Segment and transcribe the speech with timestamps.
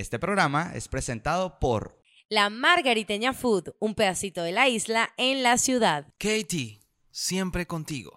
[0.00, 2.00] Este programa es presentado por
[2.30, 6.06] La Margariteña Food, un pedacito de la isla en la ciudad.
[6.16, 6.80] Katie,
[7.10, 8.16] siempre contigo.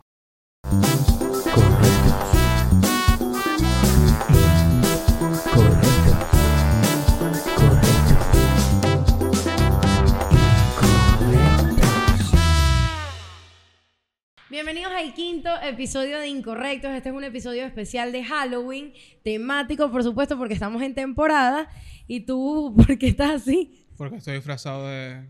[14.53, 16.91] Bienvenidos al quinto episodio de Incorrectos.
[16.91, 21.67] Este es un episodio especial de Halloween, temático, por supuesto, porque estamos en temporada.
[22.05, 23.87] ¿Y tú por qué estás así?
[23.97, 25.23] Porque estoy disfrazado de,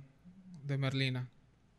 [0.65, 1.29] de Merlina,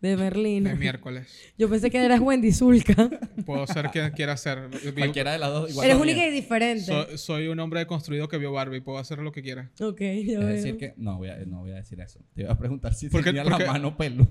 [0.00, 0.70] De Merlina.
[0.70, 1.52] de miércoles.
[1.58, 3.10] Yo pensé que eras Wendy Zulka.
[3.44, 4.70] Puedo ser quien quiera ser.
[4.96, 5.70] Cualquiera de las dos.
[5.70, 6.84] Igual Eres única y diferente.
[6.86, 8.80] soy, soy un hombre construido que vio Barbie.
[8.80, 9.70] Puedo hacer lo que quiera.
[9.80, 10.46] ok, ya Es veo.
[10.46, 12.20] decir que no voy a, no voy a decir eso.
[12.34, 14.30] Te iba a preguntar si ¿Por qué- tenía la mano peluda.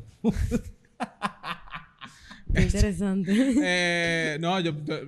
[2.53, 3.31] Qué interesante.
[3.63, 4.99] Eh, no, yo yo-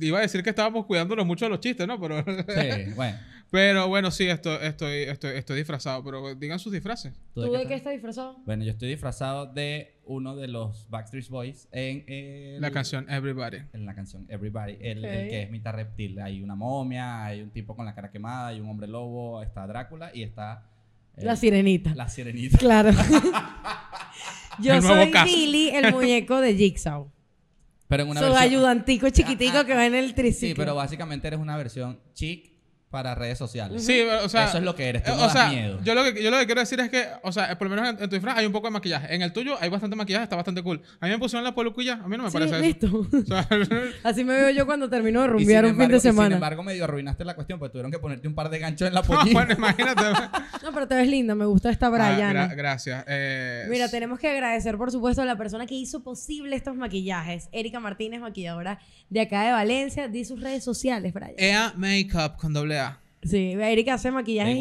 [0.00, 2.00] iba a decir que estábamos cuidándonos mucho de los chistes, ¿no?
[2.00, 3.18] Pero, Sí, bueno.
[3.50, 6.04] pero bueno, sí, esto, estoy, estoy, estoy disfrazado.
[6.04, 7.12] Pero digan sus disfraces.
[7.34, 7.76] ¿Tú ¿Tú de qué estás?
[7.78, 8.36] estás disfrazado?
[8.46, 13.58] Bueno, yo estoy disfrazado de uno de los Backstreet Boys en el- La canción Everybody.
[13.72, 16.20] En la canción Everybody, el, que es mitad reptil.
[16.20, 19.66] Hay una momia, hay un tipo con la cara quemada, hay un hombre lobo, está
[19.66, 20.64] Drácula y está
[21.16, 21.94] eh, La sirenita.
[21.94, 22.58] la sirenita.
[22.58, 22.90] Claro.
[24.58, 25.26] Yo soy caso.
[25.26, 27.10] Billy, el muñeco de Jigsaw.
[27.88, 28.42] Pero en una Su versión.
[28.42, 30.48] ayudantico chiquitico que va en el triciclo.
[30.48, 32.49] Sí, pero básicamente eres una versión chic
[32.90, 33.84] para redes sociales.
[33.84, 34.46] Sí, o sea.
[34.46, 35.78] Eso es lo que eres, tú eh, no o das sea, miedo.
[35.84, 37.88] Yo lo, que, yo lo que quiero decir es que, o sea, por lo menos
[37.90, 39.14] en, en tu disfraz hay un poco de maquillaje.
[39.14, 40.82] En el tuyo hay bastante maquillaje, está bastante cool.
[41.00, 42.64] A mí me pusieron la peluquilla, a mí no me Sí, parece eso.
[42.64, 43.06] listo.
[43.20, 43.46] O sea,
[44.02, 46.34] Así me veo yo cuando termino de rumbear un fin de y Sin semana.
[46.34, 49.00] embargo, medio arruinaste la cuestión, porque tuvieron que ponerte un par de ganchos en la
[49.02, 49.32] no, pollina.
[49.32, 50.02] bueno, imagínate.
[50.64, 52.48] No, pero te ves linda, me gusta esta Ah, Brianna.
[52.48, 53.04] gra- gracias.
[53.06, 57.48] Eh, Mira, tenemos que agradecer, por supuesto, a la persona que hizo posible estos maquillajes.
[57.52, 58.78] Erika Martínez, maquilladora
[59.10, 60.08] de acá de Valencia.
[60.08, 61.34] Di sus redes sociales, Brian.
[61.36, 62.79] EA Makeup con doble A.
[63.22, 64.20] Sí, Erika hace forma-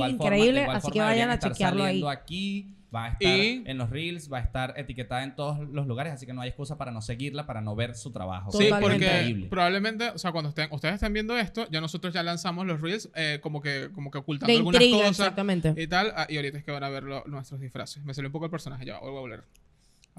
[0.10, 2.04] increíbles, igual así que vayan a chequearlo ahí.
[2.10, 5.86] aquí, va a estar Y- en los reels, va a estar etiquetada en todos los
[5.88, 8.52] lugares, así que no hay excusa para no seguirla, para no ver su trabajo.
[8.52, 8.82] Sí, Totalmente.
[9.06, 9.48] porque Increíble.
[9.50, 13.10] probablemente, o sea, cuando estén, ustedes estén viendo esto, ya nosotros ya lanzamos los reels
[13.16, 15.74] eh, como que como que ocultando De algunas intriga, cosas exactamente.
[15.78, 16.12] y tal.
[16.16, 18.04] ah, y ahorita es que van a ver lo- nuestros disfraces.
[18.04, 19.44] Me salió un poco el personaje, ya vuelvo a volver.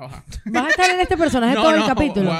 [0.06, 0.25] Ajá.
[0.47, 2.33] ¿Vas a estar en este personaje todo el capítulo?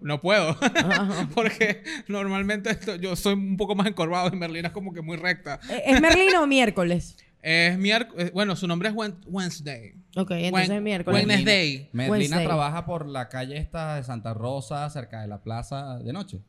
[0.00, 0.50] no puedo.
[0.60, 1.28] Ajá.
[1.34, 5.16] Porque normalmente esto- yo soy un poco más encorvado y Merlina es como que muy
[5.16, 5.58] recta.
[5.70, 7.16] Eh, ¿Es Merlino o miércoles?
[7.42, 8.94] Es miércoles, bueno, su nombre es
[9.26, 9.94] Wednesday.
[10.16, 11.24] Ok, entonces es miércoles.
[11.24, 11.88] Wednesday.
[11.92, 12.44] Merlina Wednesday.
[12.44, 16.40] trabaja por la calle esta de Santa Rosa, cerca de la plaza de noche.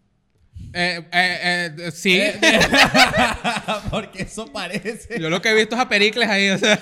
[0.74, 2.20] Eh, eh, eh, sí.
[3.92, 5.20] Porque eso parece.
[5.20, 6.50] Yo lo que he visto es a Pericles ahí.
[6.50, 6.80] O sea,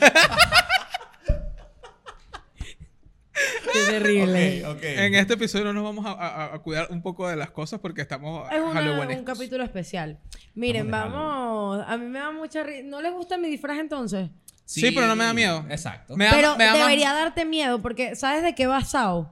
[3.86, 4.63] Qué terrible.
[5.06, 8.02] En este episodio nos vamos a, a- a cuidar un poco de las cosas porque
[8.02, 10.19] estamos Es una- un capítulo especial.
[10.53, 11.84] Miren, Vamos.
[11.88, 12.84] A mí me da mucha risa.
[12.86, 14.30] ¿No les gusta mi disfraz entonces?
[14.66, 15.66] Sí, pero no me da miedo.
[15.69, 16.16] Exacto.
[16.18, 19.31] Me da- Pero me da más- debería darte miedo porque ¿sabes de qué va Sao?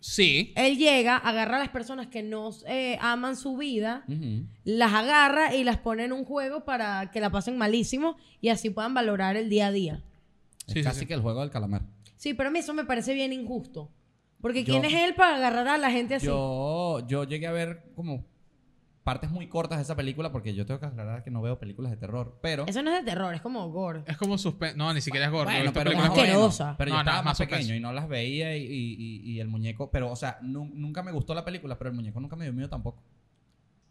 [0.00, 0.52] Sí.
[0.56, 4.04] Él llega, agarra a las personas que no eh, aman su vida,
[4.64, 8.70] las agarra y las pone en un juego para que la pasen malísimo y así
[8.70, 10.02] puedan valorar el día a día.
[10.66, 11.06] Es Sí, sí, casi sí.
[11.06, 11.82] que el juego del calamar.
[12.22, 13.90] Sí, pero a mí eso me parece bien injusto.
[14.40, 16.26] Porque Yo- ¿quién es él para agarrar a la gente así?
[16.26, 18.24] Yo, yo llegué a ver como
[19.02, 21.90] partes muy cortas de esa película porque yo tengo que aclarar que no veo películas
[21.90, 22.38] de terror.
[22.40, 22.64] Pero.
[22.68, 24.04] Eso no es de terror, es como gore.
[24.06, 24.76] Es como suspenso.
[24.76, 25.50] No, ni siquiera es gordo.
[25.50, 26.12] He Bueno, pero, es bueno.
[26.12, 26.76] asquerosa.
[26.78, 27.74] pero yo estaba no, más pequeño suspenso.
[27.74, 31.02] y no las veía y, y- y- y el muñeco, pero o sea, nu- nunca
[31.02, 33.02] me gustó la película, pero el muñeco nunca me dio miedo tampoco.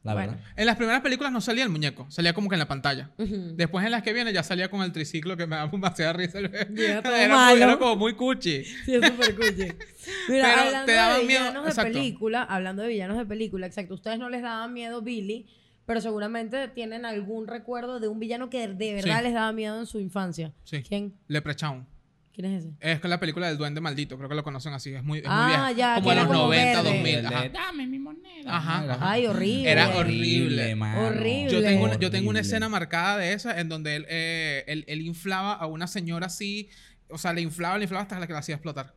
[0.04, 0.32] La Bueno.
[0.32, 0.46] verdad.
[0.56, 3.12] En las primeras películas no salía el muñeco, salía como que en la pantalla.
[3.18, 6.40] Después en las que viene ya salía con el triciclo que me daba demasiada risa.
[6.40, 8.64] Era, era como muy cuchi.
[8.66, 9.72] Sí, es súper cuchi.
[10.30, 11.94] Mira, Pero hablando te daban de miedo- villanos de exacto.
[11.94, 15.46] película, hablando de villanos de película, exacto, ustedes no les daban miedo Billy,
[15.86, 19.24] pero seguramente tienen algún recuerdo de un villano que de verdad Sí.
[19.24, 20.52] les daba miedo en su infancia.
[20.64, 20.82] Sí.
[20.82, 21.14] ¿Quién?
[21.28, 21.86] Leprechaun.
[22.34, 22.74] ¿Quién es ese?
[22.80, 24.94] Es con la película del Duende Maldito, creo que lo conocen así.
[24.94, 25.72] Es muy, es muy Ah, vieja.
[25.74, 26.94] ya, como era los como 90, verde.
[26.98, 27.16] 2000.
[27.16, 27.50] El de, Ajá.
[27.50, 28.31] Dame mi moneda.
[28.48, 28.84] Ajá.
[28.84, 29.72] Era- Ay, horrible.
[29.72, 30.74] Era horrible.
[30.74, 31.50] Horrible.
[31.52, 34.84] Yo tengo, una, yo tengo una escena marcada de esa en donde él, eh, él,
[34.88, 36.70] él inflaba a una señora así.
[37.10, 38.94] O sea, le inflaba, le inflaba hasta la que la hacía explotar.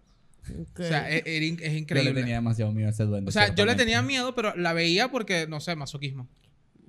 [0.78, 1.46] O sea, e- es Yo
[1.78, 2.02] increíble.
[2.12, 3.28] le tenía demasiado miedo a ese duende.
[3.28, 6.28] o sea, yo le tenía miedo, pero la veía porque, no sé, masoquismo.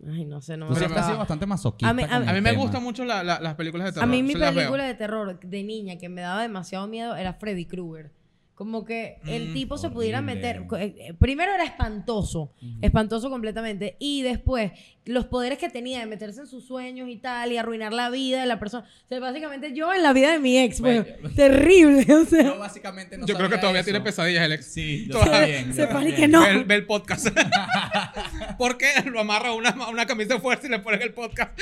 [0.08, 1.90] Ay, no sé, no me siempre has sido bastante masoquista.
[1.90, 3.86] A mí- a con mí- A el mí me gustan mucho la- la- las películas
[3.86, 4.04] de terror.
[4.04, 7.66] A mí mi película de terror de niña que me daba demasiado miedo era Freddy
[7.66, 8.12] Krueger.
[8.56, 10.66] Como que el Mm, tipo se pudiera meter.
[10.80, 13.98] eh, eh, Primero era espantoso, espantoso completamente.
[14.00, 14.72] Y después,
[15.04, 18.40] los poderes que tenía de meterse en sus sueños y tal, y arruinar la vida
[18.40, 18.88] de la persona.
[18.88, 22.06] O sea, básicamente yo en la vida de mi ex, Bueno, pues, terrible.
[22.14, 23.88] O sea, Yo básicamente no Yo creo que todavía eso.
[23.88, 24.66] tiene pesadillas, Alex.
[24.68, 25.74] Sí, yo Todavía- también.
[25.74, 26.16] Sepan también.
[26.16, 26.42] que no.
[26.42, 27.28] Ve, el- ve el podcast.
[28.58, 31.60] ¿Por qué lo amarra a una, una camisa de fuerza y le ponen el podcast?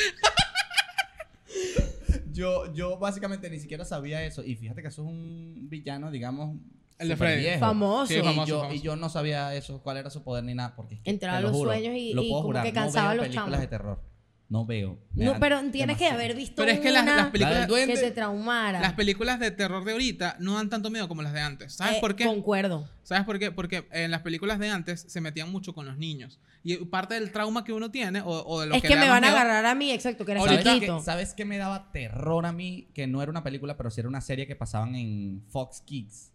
[2.31, 4.43] yo, yo básicamente ni siquiera sabía eso.
[4.43, 6.57] Y fíjate que eso es un villano, digamos.
[6.99, 7.41] El de Freddy.
[7.41, 7.59] viejo.
[7.59, 8.07] Famoso.
[8.07, 8.75] Sí, Y, famoso, yo, famoso.
[8.75, 10.75] y yo no sabía eso, cuál era su poder ni nada.
[10.75, 13.05] Porque que, Entraba a lo los juro, sueños y- lo y como jurar, que cansaba
[13.05, 13.59] no a veo los películas chamos.
[13.61, 14.13] de terror.
[14.49, 14.99] No veo.
[15.13, 16.13] No, pero tienes que demasiado.
[16.13, 17.93] haber visto Pero es que las- una las películas- duende.
[17.95, 18.81] que te traumara.
[18.81, 21.73] Las películas de terror de ahorita no dan tanto miedo como las de antes.
[21.73, 22.25] ¿Sabes Eh, por qué?
[22.25, 22.87] Concuerdo.
[23.01, 23.51] ¿Sabes por qué?
[23.51, 26.39] Porque en las películas de antes se metían mucho con los niños.
[26.63, 29.09] Y parte del trauma que uno tiene o, o de lo Es que, que me
[29.09, 30.97] van a miedo- agarrar a mí, exacto, que eres ¿Sabes chiquito.
[30.99, 32.89] qué, ¿Sabes qué me daba terror a mí?
[32.93, 36.31] Que no era una película, pero sí era una serie que pasaban en Fox Kids.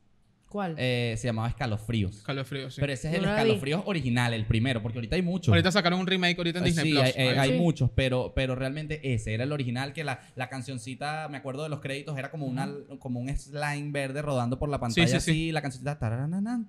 [0.49, 0.75] ¿Cuál?
[0.79, 2.17] Eh, se llamaba Escalofríos.
[2.17, 2.81] Escalofríos, sí.
[2.81, 3.41] Pero ese es el No la vi.
[3.43, 5.49] escalofríos original, el primero, porque ahorita hay muchos.
[5.49, 7.05] Ahorita sacaron un remake ahorita en Disney sí, Plus.
[7.05, 7.56] hay, hay Sí.
[7.59, 11.69] muchos, pero, pero realmente ese era el original, que la, la cancioncita, me acuerdo de
[11.69, 12.69] los créditos, era como, una,
[12.99, 15.17] como un slime verde rodando por la pantalla sí, sí.
[15.31, 15.99] así, la cancioncita...
[15.99, 16.67] tanananan,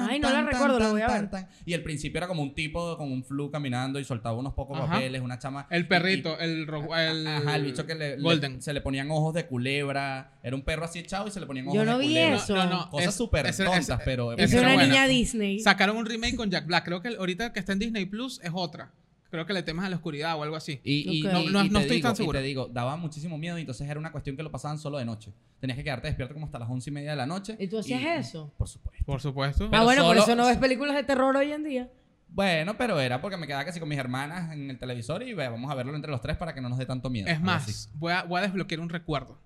[0.00, 1.30] Ay, no la tan, tan, recuerdo, la voy a ver.
[1.30, 1.48] tan.
[1.64, 4.78] Y el principio era como un tipo con un flu caminando y soltaba unos pocos
[4.78, 4.94] Ajá.
[4.94, 5.66] papeles, una chama...
[5.70, 8.62] El y- perrito, y- el, ro- el, Ajá, el bicho que le, le- Golden.
[8.62, 10.32] se le ponían ojos de culebra.
[10.42, 12.36] Era un perro así echado y se le ponían ojos Yo de no vi culebra.
[12.36, 12.54] eso.
[12.56, 12.90] No, no, no.
[12.90, 14.32] Cosas es- súper tontas, ese- pero...
[14.32, 15.60] Es una niña Disney.
[15.60, 16.84] Sacaron un remake con Jack Black.
[16.84, 18.92] Creo que ahorita que está en Disney Plus es otra.
[19.30, 20.80] Creo que le temas a la oscuridad o algo así.
[20.84, 22.38] Y, y- y- No- no- y estoy digo, tan y seguro.
[22.38, 25.06] te digo, daba muchísimo miedo y entonces era una cuestión que lo pasaban solo de
[25.06, 25.32] noche.
[25.58, 27.56] Tenías que quedarte despierto como hasta las once y media de la noche.
[27.58, 28.52] ¿Y tú hacías eso?
[28.58, 29.04] Por supuesto.
[29.06, 29.70] Por supuesto.
[29.72, 31.88] ah, bueno, por eso no ves películas de terror hoy en día.
[32.28, 35.48] Bueno, pero era porque me quedaba casi con mis hermanas en el televisor y ve,
[35.48, 37.28] vamos a verlo entre los tres para que no nos dé tanto miedo.
[37.28, 37.88] es más, así.
[37.94, 39.38] voy a, voy a desbloquear un recuerdo.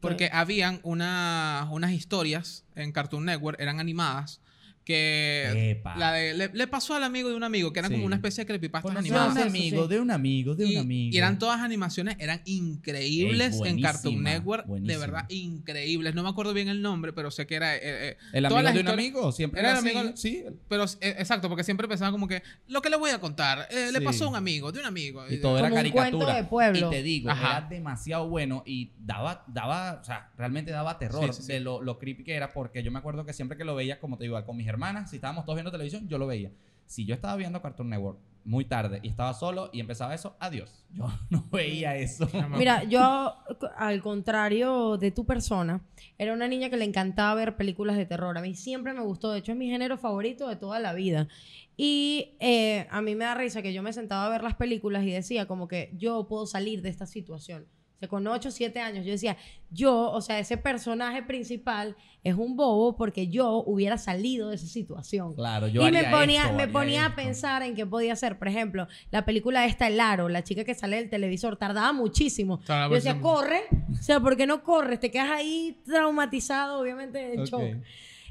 [0.00, 4.40] Porque habían una- unas historias en Cartoon Network, eran animadas,
[4.84, 5.96] que Epa.
[5.96, 7.94] la de, le, le pasó al amigo de un amigo, que eran Sí.
[7.96, 9.32] como una especie de creepypastas animadas.
[9.32, 11.14] un Eso, amigo, de un amigo, de un Y, amigo.
[11.14, 16.14] y eran todas animaciones, eran increíbles Ey, en Cartoon buenísima, Network, de verdad increíbles.
[16.14, 17.76] No me acuerdo bien el nombre, pero sé que era...
[17.76, 20.44] eh, eh, El amigo de un amigo, siempre Era era el así, amigo- sí.
[20.68, 23.90] Pero eh, exacto, porque siempre empezaba como que lo que le voy a contar, eh,
[23.92, 25.24] le pasó a un amigo, de un amigo.
[25.28, 26.10] Y todo era Como un caricatura.
[26.26, 26.88] cuento de pueblo.
[26.88, 27.58] Y te digo, Ajá.
[27.58, 31.52] era demasiado bueno y daba, daba, o sea, realmente daba terror Sí, sí, sí.
[31.52, 33.98] de lo, lo creepy que era, porque yo me acuerdo que siempre que lo veía,
[34.00, 36.50] como te digo, con mis hermanas, si estábamos todos viendo televisión, yo lo veía.
[36.86, 40.84] Si yo estaba viendo Cartoon Network muy tarde y estaba solo y empezaba eso, adiós.
[40.92, 42.28] Yo no veía eso.
[42.56, 43.34] Mira, yo,
[43.76, 45.82] al contrario de tu persona,
[46.18, 48.36] era una niña que le encantaba ver películas de terror.
[48.36, 51.28] A mí siempre me gustó, de hecho es mi género favorito de toda la vida.
[51.76, 55.04] Y eh, a mí me da risa que yo me sentaba a ver las películas
[55.04, 57.66] y decía como que yo puedo salir de esta situación.
[58.00, 59.36] Sea, con 8 o 7 años yo decía,
[59.70, 61.94] yo, o sea, ese personaje principal
[62.24, 66.44] es un bobo porque yo hubiera salido de esa situación Claro, yo y me ponía,
[66.44, 67.16] esto, me ponía a esto.
[67.16, 68.38] pensar en qué podía hacer.
[68.38, 72.58] Por ejemplo, la película esta, El Aro, la chica que sale del televisor, tardaba muchísimo.
[72.60, 73.34] Tardaba Yo decía, muchísimo.
[73.34, 73.60] corre.
[73.92, 74.98] O sea, ¿por qué no corres?
[74.98, 77.46] Te quedas ahí traumatizado, obviamente, en Ok.
[77.46, 77.62] shock.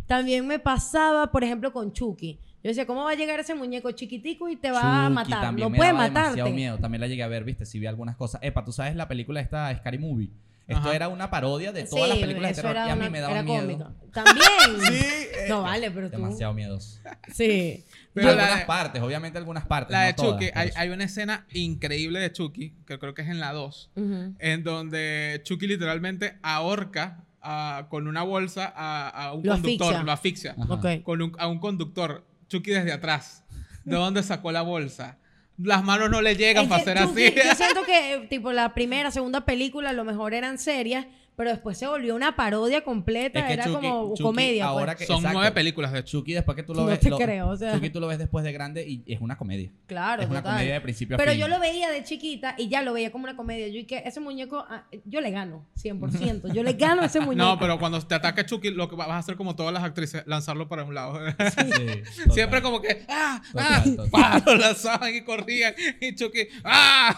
[0.07, 2.39] También me pasaba, por ejemplo, con Chucky.
[2.63, 5.53] Yo decía, ¿cómo va a llegar ese muñeco chiquitico y te va a matar?
[5.53, 6.43] me puede matarte.
[6.51, 6.77] miedo.
[6.77, 8.41] También la llegué a ver, viste, si vi algunas cosas.
[8.43, 10.29] Epa, tú sabes la película esta Scary Movie.
[10.67, 10.95] Esto Ajá.
[10.95, 13.09] era una parodia de todas las Sí, películas de terror era y a mí una-
[13.09, 13.61] me daba era miedo.
[13.61, 13.91] cómica.
[14.13, 14.45] También.
[14.93, 15.05] Sí,
[15.49, 16.17] No eh, vale, pero tú.
[16.17, 16.99] demasiado miedoso.
[17.33, 17.85] Sí.
[18.13, 19.91] Pero la algunas de- partes, obviamente algunas partes.
[19.93, 23.23] La no de todas, Chucky, hay, hay una escena increíble de Chucky, que creo que
[23.23, 24.35] es en la 2, Ujú.
[24.37, 30.03] en donde Chucky literalmente ahorca a- con una bolsa a, a un Lo conductor, asfixia.
[30.03, 30.73] lo asfixia, Ajá.
[30.73, 31.03] Ok.
[31.03, 33.43] con un- a un conductor, Chucky desde atrás.
[33.85, 35.17] ¿De dónde sacó la bolsa?
[35.57, 37.35] Las manos no le llegan Es para Chucky, así.
[37.35, 41.05] Yo siento que, tipo, la primera, segunda película a lo mejor eran serias,
[41.39, 43.39] pero después se volvió una parodia completa.
[43.39, 44.65] Es que era Chucky- como Chucky comedia.
[44.65, 44.77] pues.
[44.77, 45.37] ahora que- Son exacto.
[45.39, 46.33] nueve películas de Chucky.
[46.33, 46.99] Después que tú lo No ves.
[46.99, 47.73] te lo- creo, o sea.
[47.75, 49.71] Chucky tú lo ves después de grande y es una comedia.
[49.87, 50.55] Claro, es una total.
[50.55, 51.39] comedia de principio a Pero fin.
[51.39, 53.69] yo lo veía de chiquita y ya lo veía como una comedia.
[53.69, 56.53] Yo y que ese muñeco, ah, yo le gano, 100%.
[56.53, 57.45] Yo le gano a ese muñeco.
[57.45, 60.23] No, pero cuando te ataque Chucky, lo que vas a hacer como todas las actrices,
[60.27, 61.17] lanzarlo para un lado.
[61.29, 63.41] Sí, Siempre como que, ¡ah!
[63.53, 63.83] Total, ¡ah!
[63.85, 64.09] total.
[64.09, 64.39] ¡pah!
[64.45, 65.73] Lo lanzaban y corrían.
[66.01, 67.15] Y Chucky, ¡ah!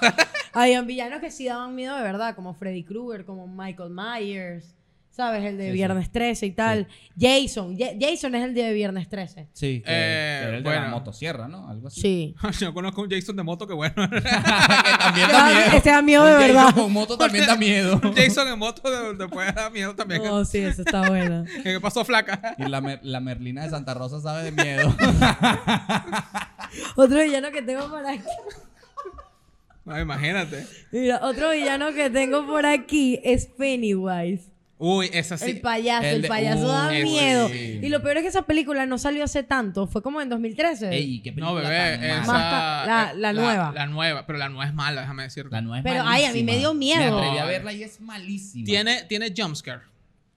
[0.53, 4.11] Habían villanos que sí daban miedo de verdad, como Freddy Krueger, como Michael Myers.
[5.13, 5.44] ¿Sabes?
[5.44, 5.72] El de Sí.
[5.74, 6.88] Viernes 13 y tal.
[7.20, 7.77] Jason.
[7.77, 9.50] Ja- Jason es el de Viernes 13.
[9.51, 10.96] Sí, que, Eh, que era el de la bueno.
[10.96, 11.68] motosierra, ¿no?
[11.70, 12.00] Algo así.
[12.01, 12.36] Sí.
[12.62, 13.94] Yo conozco un Jason de moto que bueno.
[14.10, 15.77] que también da Ah, miedo.
[15.77, 16.74] ese da miedo de Un Jason verdad.
[16.75, 18.00] con moto también da miedo.
[18.15, 20.24] Jason en moto de- te puede dar miedo también.
[20.24, 21.44] No, sí, eso está bueno.
[21.63, 22.56] ¿Qué pasó, flaca?
[22.58, 24.96] Y la, mer- la Merlina de Santa Rosa sabe de miedo.
[26.96, 28.24] Otro villano que tengo por aquí.
[29.85, 30.65] No, imagínate.
[30.91, 34.50] Mira, otro villano que tengo por aquí es Pennywise.
[34.83, 35.51] Uy, esa sí.
[35.51, 37.50] El payaso, El payaso Uh, da miedo.
[37.50, 37.79] sí.
[37.83, 40.89] Y lo peor es que esa película no salió hace tanto, fue como en 2013.
[40.89, 42.31] Ey, qué No, película bebé, tan esa.
[42.33, 42.83] mala.
[42.88, 43.71] La- la nueva.
[43.75, 45.51] La nueva, pero la nueva es mala, déjame decirte.
[45.51, 47.00] La nueva es Pero, ay, a mí me dio miedo.
[47.19, 48.65] Me atreví a verla y es malísima.
[48.65, 49.81] Tiene, tiene jumpscare.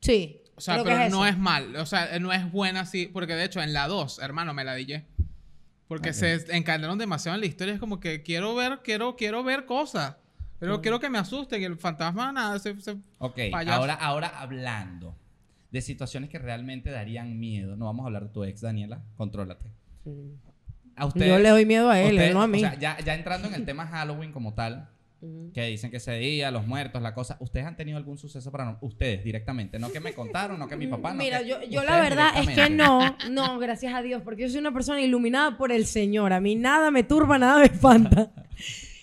[0.00, 0.36] Sí.
[0.56, 1.34] O sea, pero que es no eso.
[1.34, 1.74] es mal.
[1.76, 3.06] O sea, no es buena así.
[3.06, 5.04] Porque de hecho, en la 2, hermano, me la dije.
[5.88, 6.14] Porque Ok.
[6.14, 7.74] se encadenaron demasiado en la historia.
[7.74, 10.16] Es como que quiero ver, quiero, quiero ver cosas.
[10.58, 11.62] Pero quiero que me asusten.
[11.62, 13.78] El fantasma, nada, se, se- Ok, Payaso.
[13.80, 15.14] ahora, ahora hablando
[15.70, 17.76] de situaciones que realmente darían miedo.
[17.76, 19.02] No vamos a hablar de tu ex, Daniela.
[19.16, 19.70] Contrólate.
[20.96, 22.58] A ustedes, Yo le doy miedo a él, ustedes- no a mí.
[22.58, 24.88] O sea, ya, ya entrando en el tema Halloween como tal,
[25.52, 27.36] Que dicen que ese día, los muertos, la cosa.
[27.40, 28.78] ¿Ustedes han tenido algún suceso paranormal?
[28.82, 29.78] Ustedes directamente.
[29.78, 31.12] No que me contaron, no que mi papá.
[31.12, 34.42] no Mira, que yo, yo la verdad es que no, no, gracias a Dios, porque
[34.42, 36.32] yo soy una persona iluminada por el Señor.
[36.32, 38.32] A mí nada me turba, nada me espanta.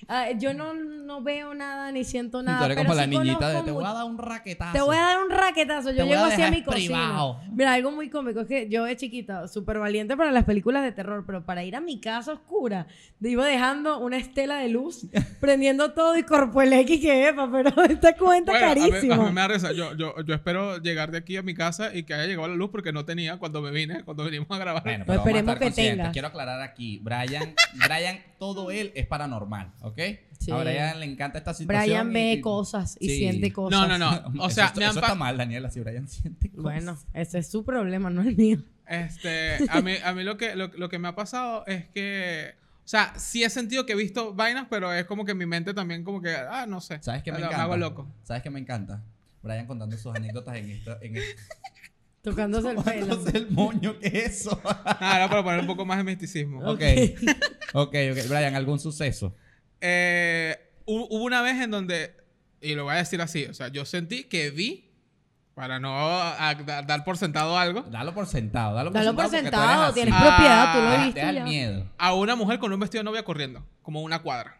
[0.07, 2.65] Ah, yo no, no veo nada ni siento Tú nada.
[2.65, 4.73] eres pero como la sí niñita de te voy a dar un raquetazo.
[4.73, 5.91] Te voy a dar un raquetazo.
[5.91, 6.97] Yo llego así a dejar mi cocina.
[6.97, 7.39] privado.
[7.51, 10.91] Mira, algo muy cómico es que yo de chiquita, súper valiente para las películas de
[10.91, 12.87] terror, pero para ir a mi casa oscura,
[13.21, 15.05] iba dejando una estela de luz,
[15.39, 19.15] prendiendo todo y corpo el X que epa, pero esta cuenta Bueno, a mí- carísima.
[19.15, 19.71] A mí, me da risa.
[19.71, 22.55] Yo, yo, yo espero llegar de aquí a mi casa y que haya llegado la
[22.55, 24.83] luz porque no tenía cuando me vine, cuando vinimos a grabar.
[24.83, 26.11] Bueno, Pues pero vamos a esperemos estar que tenga.
[26.11, 27.53] Quiero aclarar aquí, Brian,
[27.85, 29.99] Brian, todo él es paranormal, ¿ok?
[30.39, 30.49] Sí.
[30.51, 31.83] A Brian le encanta esta situación.
[31.85, 33.17] Brian ve y- cosas y Sí.
[33.19, 33.79] siente cosas.
[33.87, 33.97] No, no,
[34.33, 34.43] no.
[34.43, 36.63] O Eso sea, está- me han eso está mal, Daniela, si Brian siente cosas.
[36.63, 38.63] Bueno, ese es su problema, no el mío.
[38.87, 42.55] Este, a mí, a mí lo, que, lo, lo que me ha pasado es que,
[42.83, 45.73] o sea, sí he sentido que he visto vainas, pero es como que mi mente
[45.73, 46.97] también como que, ah, no sé.
[47.01, 47.61] ¿Sabes qué me encanta?
[47.61, 48.07] hago loco.
[48.23, 49.03] ¿Sabes qué me encanta?
[49.43, 50.97] Brian contando sus anécdotas en esto.
[51.01, 51.15] En.
[52.21, 53.19] Tocándose el pelo.
[53.33, 54.59] El moño, ¿qué es eso?
[54.63, 56.59] Ah, era para poner un poco más de misticismo.
[56.59, 56.81] ok.
[57.73, 58.27] Ok, ok.
[58.29, 59.33] Brian, ¿algún suceso?
[59.81, 62.15] Eh, hu- hubo una vez en donde,
[62.61, 64.87] y lo voy a decir así, o sea, yo sentí que vi,
[65.55, 69.27] para no a- da- dar por sentado algo, Dalo por sentado, dalo por Dalo por
[69.29, 69.63] sentado.
[69.63, 71.43] tú sentado, tienes propiedad, tú lo viste Te da el ya.
[71.43, 71.91] miedo.
[71.97, 74.57] a una mujer con un vestido de novia corriendo, como una cuadra.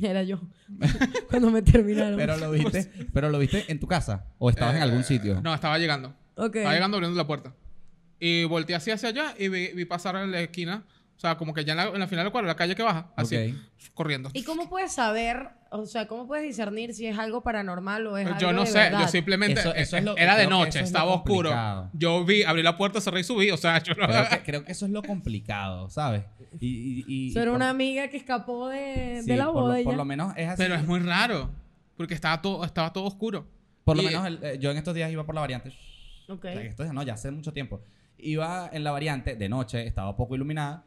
[0.00, 0.40] Era yo.
[1.30, 2.16] Cuando me terminaron.
[2.16, 5.40] Pero lo viste, pero lo viste en tu casa o estabas en algún Eh, sitio.
[5.40, 6.14] No, estaba llegando.
[6.36, 6.56] ok.
[6.56, 7.54] Estaba llegando abriendo la puerta.
[8.18, 10.82] Y volteé así hacia allá y vi, vi pasar en la esquina,
[11.28, 13.10] sea, como que ya en la, en la final del cuadro, la calle que baja,
[13.16, 13.92] así, Ok.
[13.94, 14.30] corriendo.
[14.32, 18.26] ¿Y cómo puedes saber, o sea, cómo puedes discernir si es algo paranormal o es
[18.26, 19.00] algo Yo no de sé, verdad?
[19.00, 21.50] yo simplemente Eso- eso es lo- era de noche, es estaba oscuro.
[21.92, 24.64] Yo vi, abrí la puerta, cerré y subí, o sea, yo no Creo que, creo
[24.64, 26.24] que eso es lo complicado, ¿sabes?
[26.60, 29.54] Y, y, y- Eso era por- una amiga que escapó de, sí, de la por
[29.54, 29.74] boda.
[29.82, 29.96] Por ya.
[29.96, 30.62] lo menos es así.
[30.62, 31.50] Pero es muy raro,
[31.96, 33.46] porque estaba todo estaba todo oscuro.
[33.84, 35.70] Por lo y- menos el- eh, yo en estos días iba por la variante.
[36.28, 36.44] Ok.
[36.44, 37.80] O sea, días no, ya hace mucho tiempo.
[38.16, 40.84] Iba en la variante de noche, estaba poco iluminada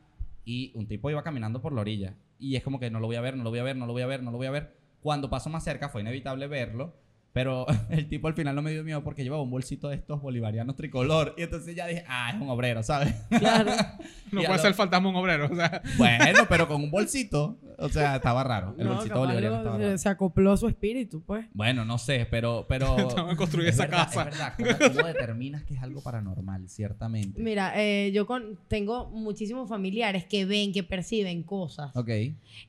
[0.47, 2.15] y un tipo iba caminando por la orilla.
[2.39, 3.85] Y es como que no lo voy a ver, no lo voy a ver, no
[3.85, 4.77] lo voy a ver, no lo voy a ver.
[5.01, 6.95] Cuando paso más cerca fue inevitable verlo.
[7.33, 10.21] Pero el tipo al final no me dio miedo porque llevaba un bolsito de estos
[10.21, 11.35] bolivarianos tricolor.
[11.37, 13.13] Y entonces ya dije, ah, es un obrero, ¿sabes?
[13.37, 13.71] Claro.
[14.31, 17.57] No puede lo- ser fantasma un obrero, o sea, bueno, pero con un bolsito.
[17.79, 18.73] O sea, estaba raro.
[18.77, 19.97] El No, bolsito bolivariano estaba se, raro.
[19.97, 21.45] se acopló a su espíritu, pues.
[21.53, 22.65] Bueno, no sé, pero...
[22.67, 24.19] pero Estamos construir es esa verdad, casa.
[24.23, 26.67] Es verdad, ¿cómo, cómo determinas que es algo paranormal?
[26.69, 27.41] Ciertamente.
[27.41, 31.95] Mira, eh, yo con, tengo muchísimos familiares que ven, que perciben cosas.
[31.95, 32.09] Ok.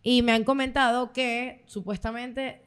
[0.03, 2.63] Y me han comentado que supuestamente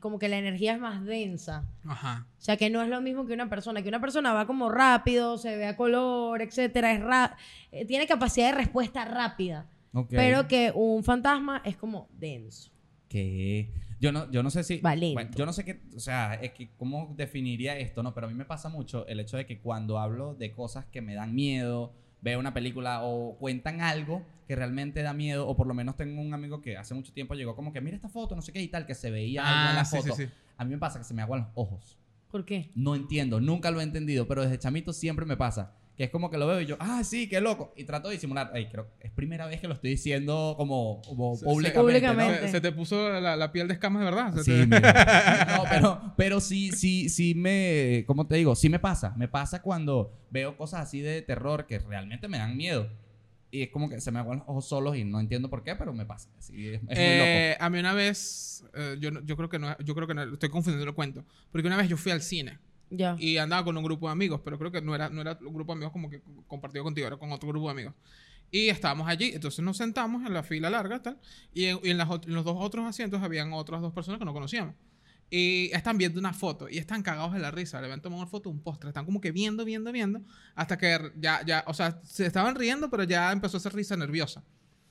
[0.00, 1.64] como que la energía es más densa.
[1.86, 2.26] ajá.
[2.38, 4.70] O sea, que no es lo mismo que una persona, que una persona va como
[4.70, 7.36] rápido, se ve a color, etcétera, es ra-
[7.72, 9.66] eh, tiene capacidad de respuesta rápida,
[10.10, 12.70] pero que un fantasma es como denso.
[13.08, 16.52] que yo no yo no sé si bueno, yo no sé qué o sea es
[16.52, 19.58] que cómo definiría esto no pero a mí me pasa mucho el hecho de que
[19.60, 24.54] cuando hablo de cosas que me dan miedo veo una película o cuentan algo que
[24.56, 27.56] realmente da miedo o por lo menos tengo un amigo que hace mucho tiempo llegó
[27.56, 29.74] como que mira esta foto no sé qué y tal que se veía algo en
[29.76, 30.14] la Ah, sí, foto.
[30.14, 30.30] sí, sí.
[30.56, 31.98] a mí me pasa que se me aguan los ojos.
[32.30, 32.70] ¿Por qué?
[32.74, 36.30] no entiendo nunca lo he entendido pero desde chamito siempre me pasa que es como
[36.30, 38.86] que lo veo y yo ah sí qué loco y trato de disimular Ey, creo
[39.00, 41.82] es primera vez que lo estoy diciendo como, como Se- públicamente, ¿no?
[42.16, 42.46] Públicamente.
[42.46, 44.32] Se, se te puso la, la piel de escamas de verdad.
[44.34, 44.80] Se Sí, te-.
[45.56, 48.54] No, pero, pero sí, sí, sí me, ¿cómo te digo?
[48.54, 49.12] Sí me pasa.
[49.16, 52.88] Me pasa cuando veo cosas así de terror que realmente me dan miedo.
[53.50, 55.74] Y es como que se me aguan los ojos solos y no entiendo por qué,
[55.74, 56.28] pero me pasa.
[56.38, 59.58] Sí, es, es muy Eh, a mí una vez, eh, yo, no- yo creo que
[59.58, 62.20] no, yo creo que no, estoy confundiendo el cuento, porque una vez yo fui al
[62.22, 62.58] cine
[62.90, 63.16] Ya.
[63.18, 65.52] y andaba con un grupo de amigos, pero creo que no era, no era un
[65.52, 67.94] grupo de amigos como que compartido contigo, era con otro grupo de amigos.
[68.50, 71.18] Y estábamos allí, entonces nos sentamos en la fila larga, tal,
[71.52, 74.24] y en, y en las en los dos otros asientos habían otras dos personas que
[74.24, 74.74] no conocíamos.
[75.30, 77.78] Y están viendo una foto y están cagados de la risa.
[77.80, 78.88] Le habían tomado una foto un postre.
[78.88, 80.22] Están como que viendo, viendo, viendo.
[80.54, 83.94] Hasta que ya, ya, o sea, se estaban riendo, pero ya empezó a hacer risa
[83.94, 84.42] nerviosa.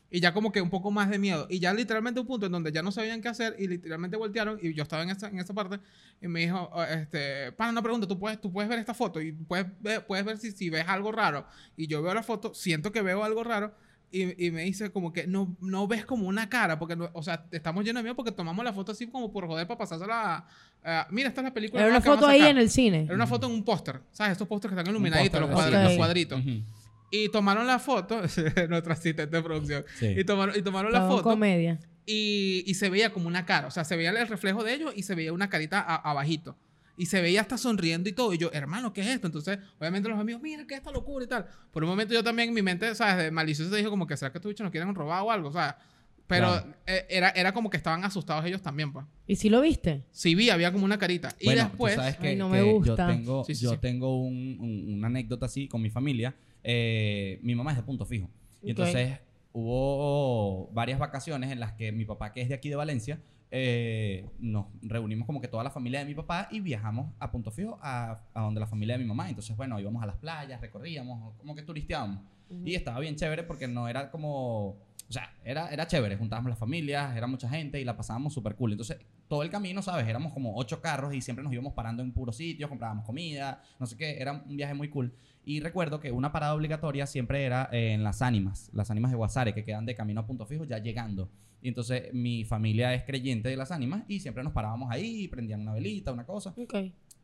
[0.09, 1.47] Y ya como que un poco más de miedo.
[1.49, 4.57] Y ya literalmente un punto en donde ya no sabían qué hacer y literalmente voltearon
[4.61, 5.79] y yo estaba en esa, en esa parte
[6.21, 9.19] y me dijo, oh, este, para una pregunta, ¿tú puedes, tú puedes ver esta foto
[9.21, 11.45] y puedes ver, puedes ver si, si ves algo raro.
[11.75, 13.73] Y yo veo la foto, siento que veo algo raro
[14.09, 17.21] y, y me dice como que no, no ves como una cara, porque, no- o
[17.21, 20.35] sea, estamos llenos de miedo porque tomamos la foto así como por joder para pasársela
[20.37, 21.81] a, a- mira, esta es la película.
[21.81, 22.51] Era una que vamos foto a ahí sacar".
[22.51, 23.03] en el cine.
[23.03, 24.31] Era una foto en un póster, ¿sabes?
[24.31, 25.89] Estos pósters que están iluminaditos, los, póster de cuadri- cine.
[25.89, 26.39] los cuadritos.
[26.39, 26.76] Ujú.
[27.11, 28.21] Y tomaron la foto,
[28.69, 29.85] nuestra asistente de producción.
[29.99, 30.07] Sí.
[30.17, 31.23] Y tomaron, y tomaron la foto.
[31.23, 31.79] comedia.
[32.05, 33.67] y, y se veía como una cara.
[33.67, 36.57] O sea, se veía el reflejo de ellos y se veía una carita a- abajito.
[36.99, 38.33] Y se veía hasta sonriendo y todo.
[38.33, 39.27] Y yo, hermano, ¿qué es esto?
[39.27, 41.45] Entonces, obviamente los amigos, mira, ¿qué es esta locura y tal?
[41.71, 43.17] Por un momento yo también en mi mente, ¿sabes?
[43.25, 45.49] De malicioso se dijo como que, ¿será que estos bichos nos quieren robar o algo?
[45.49, 45.77] O sea,
[46.25, 46.73] pero Claro.
[46.87, 49.05] eh, era, era como que estaban asustados ellos también, pues.
[49.27, 50.05] ¿Y si lo viste?
[50.11, 51.29] Sí vi, había como una carita.
[51.39, 51.93] Y Bueno, después...
[51.95, 52.95] tú sabes que, Ay, no que me gusta.
[53.07, 53.77] yo tengo, Sí, sí, yo sí.
[53.79, 56.35] tengo un- un- una anécdota así con mi familia.
[56.69, 58.29] Eh, mi mamá es de punto fijo.
[58.61, 58.79] Y Ok.
[58.79, 59.19] entonces
[59.53, 63.21] hubo varias vacaciones en las que mi papá, que es de aquí de Valencia,
[63.51, 67.51] eh, nos reunimos como que toda la familia de mi papá y viajamos a punto
[67.51, 69.29] fijo a, a donde la familia de mi mamá.
[69.29, 72.19] Entonces, bueno, íbamos a las playas, recorríamos, como que turisteábamos.
[72.65, 74.67] Y estaba bien chévere porque no era como...
[75.09, 78.55] O sea, era, era chévere, juntábamos las familias, era mucha gente y la pasábamos súper
[78.55, 78.71] cool.
[78.73, 78.97] Entonces,
[79.27, 80.07] todo el camino, ¿sabes?
[80.07, 83.85] Éramos como ocho carros y siempre nos íbamos parando en puros sitios, comprábamos comida, no
[83.85, 85.13] sé qué, era un viaje muy cool.
[85.45, 89.17] Y recuerdo que una parada obligatoria siempre era eh, en las ánimas, las ánimas de
[89.17, 91.29] Guasare, que quedan de camino a punto fijo ya llegando.
[91.61, 95.61] Y entonces mi familia es creyente de las ánimas y siempre nos parábamos ahí, prendían
[95.61, 96.75] una velita, una cosa Ok.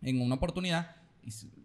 [0.01, 0.95] en una oportunidad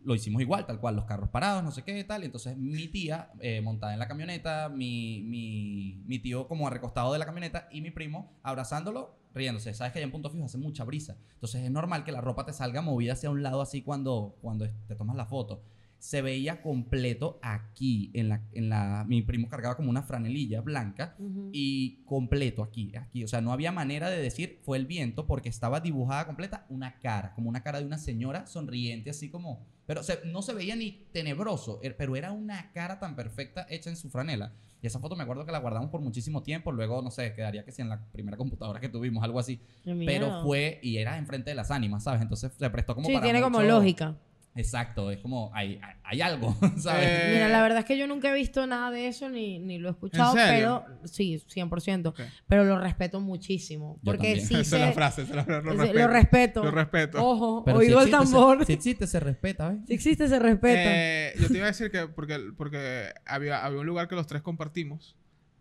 [0.05, 2.23] lo hicimos igual, tal cual, los carros parados, no sé qué, tal.
[2.23, 7.19] Y entonces mi tía eh, montada en la camioneta, mi, mi, tío como recostado de
[7.19, 9.75] la camioneta y mi primo abrazándolo, riéndose.
[9.75, 11.17] Sabes que allá en Punto Fijo hace mucha brisa.
[11.35, 14.69] Entonces es normal que la ropa te salga movida hacia un lado así cuando, cuando
[14.87, 15.63] te tomas la foto.
[15.99, 19.05] Se veía completo aquí, en la, en la...
[19.09, 21.17] Mi primo cargaba como una franelilla blanca
[21.53, 23.25] y completo aquí, aquí.
[23.25, 26.99] O sea, no había manera de decir fue el viento porque estaba dibujada completa una
[27.01, 29.67] cara, como una cara de una señora sonriente, así como.
[29.87, 33.91] Pero se- no se veía ni tenebroso, er- pero era una cara tan perfecta hecha
[33.91, 34.53] en su franela.
[34.81, 36.71] Y esa foto me acuerdo que la guardamos por muchísimo tiempo.
[36.71, 39.61] Luego, no sé, quedaría que si en la primera computadora que tuvimos, algo así.
[40.07, 42.23] Pero fue y era enfrente de las ánimas, ¿sabes?
[42.23, 43.25] Entonces se prestó como Sí, para.
[43.25, 44.17] tiene como lógica.
[44.59, 47.07] Exacto, es como hay, hay, hay algo, ¿sabes?
[47.09, 49.79] Eh, Mira, la verdad es que yo nunca he visto nada de eso ni, ni
[49.79, 50.83] lo he escuchado, serio?
[50.87, 52.09] pero sí, 100%.
[52.09, 52.21] Ok.
[52.49, 53.99] pero lo respeto muchísimo.
[54.03, 55.99] Yo Porque sí Esa es sé, la frase, esa es la- lo, sí, respeto.
[55.99, 56.65] lo respeto.
[56.65, 57.25] Lo respeto.
[57.25, 58.67] Ojo, Pero oído si el existe, se- tambor.
[58.67, 59.79] si existe, se respeta, ¿ves?
[59.87, 60.81] Si existe, se respeta.
[60.85, 64.27] Eh, yo te iba a decir que porque, porque había, había un lugar que los
[64.27, 65.17] tres compartimos,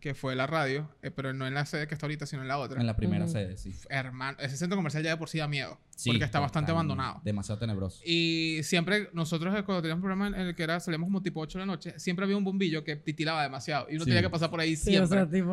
[0.07, 2.47] que fue la radio, eh, pero no en la sede que está ahorita, sino en
[2.47, 2.79] la otra.
[2.79, 3.33] En la primera Ujú.
[3.33, 3.73] sede, sí.
[3.89, 7.19] Hermano, ese centro comercial ya de por sí da miedo, Sí, porque está bastante abandonado.
[7.25, 8.01] Demasiado tenebroso.
[8.05, 11.41] Y siempre, nosotros eh, cuando teníamos un programa en el que era, salíamos como tipo
[11.41, 14.11] 8 de la noche, siempre había un bombillo que titilaba demasiado y uno Sí.
[14.11, 15.17] tenía que pasar por ahí sí, o siempre.
[15.19, 15.51] sea, tipo,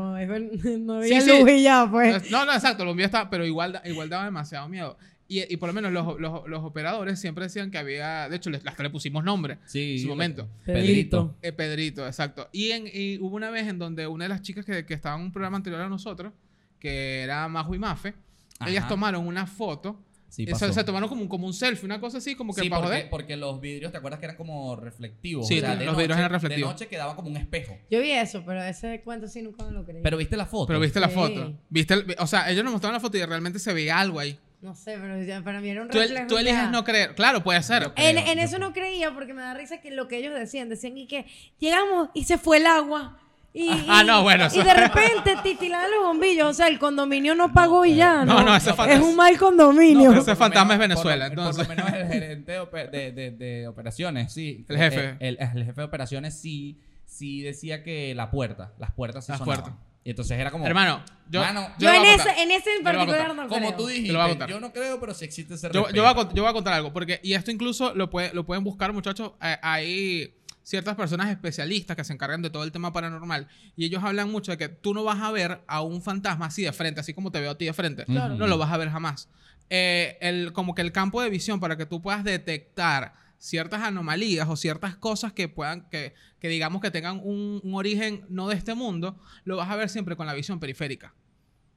[0.79, 1.29] no había sí.
[1.41, 2.31] luz y ya, pues.
[2.31, 4.97] No, no, exacto, el bombillo estaba, pero igual, igual daba demasiado miedo.
[5.41, 8.51] Y, y por lo menos los, los, los operadores siempre decían que había, de hecho,
[8.51, 9.59] les- hasta le pusimos nombre.
[9.67, 9.95] Sí.
[9.97, 10.49] En su momento.
[10.65, 11.37] Pedrito.
[11.43, 12.49] Eh, Pedrito, exacto.
[12.53, 15.17] Y, en, y hubo una vez en donde una de las chicas que, que estaba
[15.17, 16.33] en un programa anterior a nosotros,
[16.79, 18.15] que era Majo y Mafe,
[18.59, 18.71] Ajá.
[18.71, 20.01] ellas tomaron una foto.
[20.29, 20.67] Sí, eh, pasó.
[20.67, 22.83] se, se tomaron como, un- como un selfie, una cosa así, como que Sí, para
[22.83, 23.11] porque, joder.
[23.11, 25.47] porque los vidrios, ¿te acuerdas que eran como reflectivos?
[25.47, 26.71] Sí, O sea, los vidrios eran reflectivos.
[26.71, 27.79] De noche quedaba como un espejo.
[27.89, 30.03] Yo vi eso, pero ese cuento sí nunca me lo creí.
[30.03, 30.67] Pero viste la foto.
[30.67, 31.57] Pero viste la foto.
[31.71, 34.37] ¿Viste el- o sea, ellos nos mostraron la foto y realmente se veía algo ahí.
[34.65, 36.27] No sé, pero ya para mí era un Tú, reflejo.
[36.27, 36.71] tú eliges ya.
[36.71, 37.15] no creer.
[37.15, 37.93] Claro, puede ser.
[37.97, 38.69] En, eso creo.
[38.69, 41.27] no creía porque me da risa que lo que ellos decían, decían y que
[41.61, 43.19] llegamos y se fue el agua.
[43.57, 46.49] Y, Ah, y- no, bueno, Y de repente titilaban los bombillos.
[46.51, 48.25] O sea, el condominio no pagó y ya.
[48.25, 50.11] No, No, no, ese Es fantasma- un mal condominio.
[50.11, 51.67] No, ese fantasma es Venezuela, por lo- entonces.
[51.69, 54.65] Por lo menos el gerente de, de- de- de operaciones, sí.
[54.69, 55.05] El jefe.
[55.11, 59.31] Eh, El, el jefe de operaciones sí, sí decía que la puerta, las puertas sí
[59.33, 59.63] Las sonaban.
[59.63, 59.81] puertas.
[60.05, 60.67] Y entonces era como...
[60.67, 62.39] Hermano, yo, Mano, Yo en ese, contar.
[62.39, 63.37] en ese en particular contar.
[63.45, 63.77] no como creo.
[63.79, 64.49] tú dijiste, lo voy a contar.
[64.51, 65.97] yo no creo, pero si existe ese Yo, respeto.
[65.97, 68.33] yo voy a, cont- yo voy a contar algo, porque, y esto incluso lo, puede-
[68.35, 69.33] lo pueden buscar, muchachos.
[69.41, 74.05] eh, hay ciertas personas especialistas que se encargan de todo el tema paranormal, y ellos
[74.05, 77.01] hablan mucho de que tú no vas a ver a un fantasma así de frente,
[77.01, 78.05] así como te veo a ti de frente.
[78.05, 78.35] Claro.
[78.35, 79.31] No lo vas a ver jamás.
[79.71, 83.15] Eh, el, como que el campo de visión para que tú puedas detectar
[83.45, 88.25] ciertas anomalías o ciertas cosas que puedan, que, que digamos que tengan un, un origen
[88.31, 91.13] no de este mundo, lo vas a ver siempre con la visión periférica.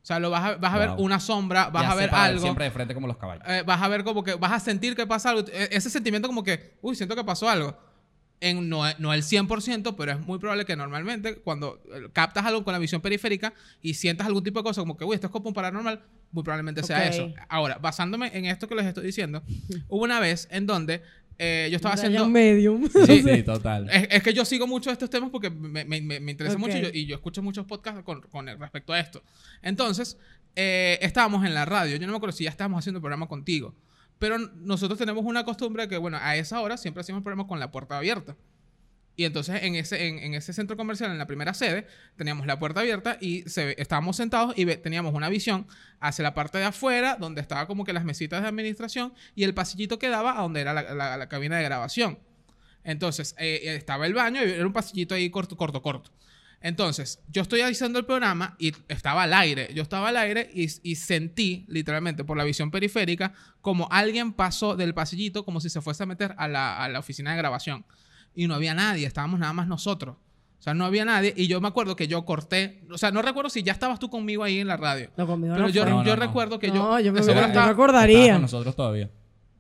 [0.01, 1.01] O sea, lo vas a, vas a ver Wow.
[1.03, 2.41] una sombra, vas Ya a ver algo.
[2.41, 3.43] Siempre de frente como los caballos.
[3.45, 5.45] Eh, vas a ver como que vas a sentir que pasa algo.
[5.51, 7.77] E- Ese sentimiento como que, uy, siento que pasó algo.
[8.39, 12.63] En, no, no el 100%, pero es muy probable que normalmente cuando eh, captas algo
[12.63, 15.33] con la visión periférica y sientas algún tipo de cosa como que, uy, esto es
[15.33, 16.01] como un paranormal,
[16.31, 17.03] muy probablemente sea Ok.
[17.09, 17.29] eso.
[17.49, 19.43] Ahora, basándome en esto que les estoy diciendo,
[19.89, 21.01] hubo una vez en donde
[21.39, 22.29] eh, yo estaba Brian haciendo...
[22.29, 22.89] medium.
[23.05, 23.89] Sí, sí, total.
[23.89, 26.77] Es, es que yo sigo mucho estos temas porque me, me, me- me interesa mucho
[26.77, 29.21] y yo, y yo escucho muchos podcasts con, con respecto a esto.
[29.61, 30.17] Entonces,
[30.55, 31.95] eh, estábamos en la radio.
[31.97, 33.75] Yo no me acuerdo si ya estábamos haciendo el programa contigo.
[34.19, 37.59] Pero nosotros tenemos una costumbre que, bueno, a esa hora siempre hacíamos el programa con
[37.59, 38.35] la puerta abierta.
[39.19, 42.59] Y entonces en ese, en, en ese centro comercial, en la primera sede, teníamos la
[42.59, 45.65] puerta abierta y se, estábamos sentados y ve- teníamos una visión
[45.99, 49.55] hacia la parte de afuera, donde estaba como que las mesitas de administración y el
[49.55, 52.19] pasillito que daba a donde era la, la- la cabina de grabación.
[52.83, 56.11] Entonces, eh, estaba el baño y era un pasillito ahí corto, corto, corto.
[56.61, 59.69] Entonces, yo estoy haciendo el programa y estaba al aire.
[59.73, 64.75] Yo estaba al aire y, y sentí, literalmente, por la visión periférica, como alguien pasó
[64.75, 67.85] del pasillito como si se fuese a meter a la, a la oficina de grabación.
[68.39, 70.15] Y no había nadie, estábamos nada más nosotros.
[70.59, 71.33] O sea, no había nadie.
[71.35, 72.83] Y yo me acuerdo que yo corté.
[72.91, 75.09] O sea, no recuerdo si ya estabas tú conmigo ahí en la radio.
[75.17, 75.91] No, conmigo Pero no yo, fue.
[75.91, 76.25] No, yo no, no.
[76.27, 76.73] recuerdo que yo.
[76.75, 78.33] No, yo me, yo me estaba- Estabas acordaría.
[78.33, 79.09] con nosotros todavía.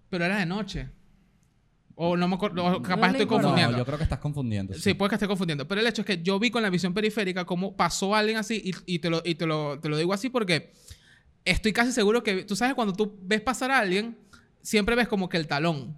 [0.09, 0.89] pero era de noche.
[1.95, 2.63] O no me acuerdo.
[2.63, 3.71] o capaz estoy confundiendo.
[3.71, 4.73] No, yo creo que estás confundiendo.
[4.75, 5.67] Sí, puede que esté confundiendo.
[5.67, 8.61] Pero el hecho es que yo vi con la visión periférica cómo pasó alguien así
[8.63, 10.71] y, y te, lo, y te, lo, te lo digo así porque
[11.45, 14.15] estoy casi seguro que tú sabes cuando tú ves pasar a alguien,
[14.61, 15.97] siempre ves como que el talón.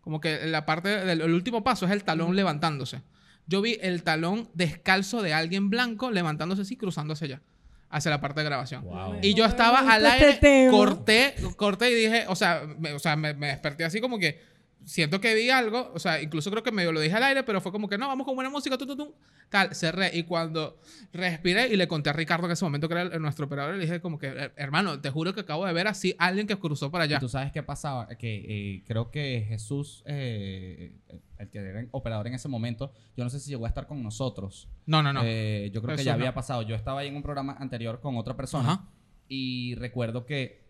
[0.00, 3.02] Como que la parte del el último paso es el talón levantándose.
[3.46, 7.42] Yo vi el talón descalzo de alguien blanco levantándose así, cruzando hacia allá,
[7.88, 8.84] hacia la parte de grabación.
[8.84, 9.18] Wow.
[9.22, 13.16] Y yo estaba al este aire, corté, corté y dije, o sea, me, o sea,
[13.16, 14.40] me, me desperté así como que
[14.84, 17.60] siento que vi algo, o sea, incluso creo que medio lo dije al aire, pero
[17.60, 19.14] fue como que no, vamos con buena música, tu, tu, tu,
[19.48, 20.10] tal, cerré.
[20.16, 20.78] Y cuando
[21.12, 23.82] respiré y le conté a Ricardo en ese momento, que era el- nuestro operador, le
[23.84, 26.90] dije como que, "Her- hermano, te juro que acabo de ver así alguien que cruzó
[26.90, 27.18] para Y allá.
[27.20, 28.44] tú sabes qué pasaba, que
[28.76, 30.92] eh, creo que Jesús, eh,
[31.38, 34.02] el que era operador en ese momento, yo no sé si llegó a estar con
[34.02, 34.68] nosotros.
[34.86, 35.20] No, no, no.
[35.24, 36.16] Eh, yo creo que ya no.
[36.16, 36.62] había pasado.
[36.62, 38.88] Yo estaba ahí en un programa anterior con otra persona Ajá.
[39.28, 40.69] y recuerdo que,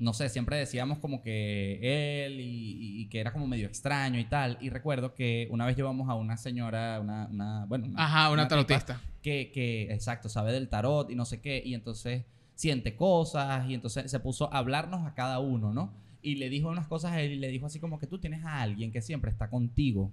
[0.00, 4.56] no sé, siempre decíamos como que él y, que era como medio extraño y tal.
[4.62, 8.48] Y recuerdo que una vez llevamos a una señora, una, una bueno, una, Ajá, una
[8.48, 8.98] tarotista.
[9.22, 13.74] que, que, exacto, sabe del tarot y no sé qué, y entonces siente cosas, y
[13.74, 15.92] entonces se puso a hablarnos a cada uno, ¿no?
[16.22, 18.42] Y le dijo unas cosas a él y le dijo así como que tú tienes
[18.44, 20.10] a alguien que siempre está contigo.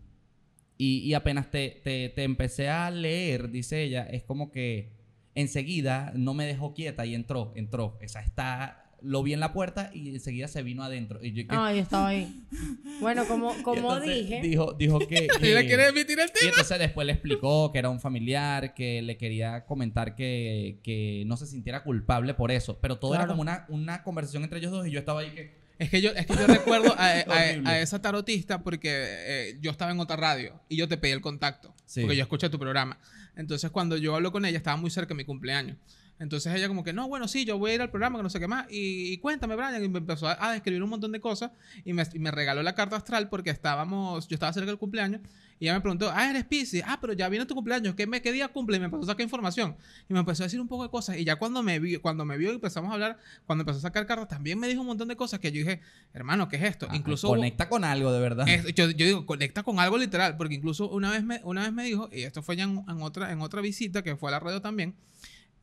[0.77, 4.91] Y, y apenas te, te, te empecé a leer, dice ella, es como que
[5.33, 7.97] enseguida no me dejó quieta y entró, entró.
[8.01, 11.23] Esa está, lo vi en la puerta y enseguida se vino adentro.
[11.23, 12.43] Y yo, que- Ay, estaba ahí.
[12.99, 14.41] Bueno, como, y como dije.
[14.41, 15.27] Dijo, dijo que...
[15.41, 16.49] ¿Ella que- quiere emitir el y tema?
[16.51, 21.37] entonces después le explicó que era un familiar, que le quería comentar que, que no
[21.37, 22.79] se sintiera culpable por eso.
[22.81, 25.67] Pero todo era como una, una conversación entre ellos dos y yo estaba ahí que...
[25.79, 27.69] Es que yo, es que yo recuerdo a, a- Horrible.
[27.69, 31.21] a esa tarotista porque eh, yo estaba en otra radio y yo te pedí el
[31.21, 31.75] contacto.
[31.85, 32.01] Sí.
[32.01, 32.97] Porque yo escuché tu programa.
[33.35, 35.77] Entonces, cuando yo hablo con ella, estaba muy cerca de mi cumpleaños.
[36.19, 38.29] Entonces ella como que, no, bueno, sí, yo voy a ir al programa, que no
[38.29, 38.65] sé qué más.
[38.71, 39.83] Y, y cuéntame, Brian.
[39.83, 41.51] Y me empezó a, a describir un montón de cosas.
[41.85, 45.21] Y me, y me regaló la carta astral porque estábamos, yo estaba cerca del cumpleaños.
[45.59, 46.83] Y ella me preguntó, ah, eres Pisces.
[46.85, 47.95] Ah, pero ya viene tu cumpleaños.
[47.95, 48.77] ¿Qué, me, ¿Qué día cumple?
[48.77, 49.75] Y me empezó a sacar información.
[50.07, 51.17] Y me empezó a decir un poco de cosas.
[51.17, 53.81] Y ya cuando me vio, cuando me vio y empezamos a hablar, cuando empezó a
[53.81, 55.81] sacar cartas, también me dijo un montón de cosas que yo dije,
[56.13, 56.87] hermano, ¿qué es esto?
[56.89, 58.47] ah, Incluso hubo- Conecta con algo, de verdad.
[58.47, 61.73] es- yo, yo digo, conecta con algo literal, porque incluso una vez me, una vez
[61.73, 64.33] me dijo, y esto fue ya en, en otra, en otra visita que fue a
[64.33, 64.93] la radio también,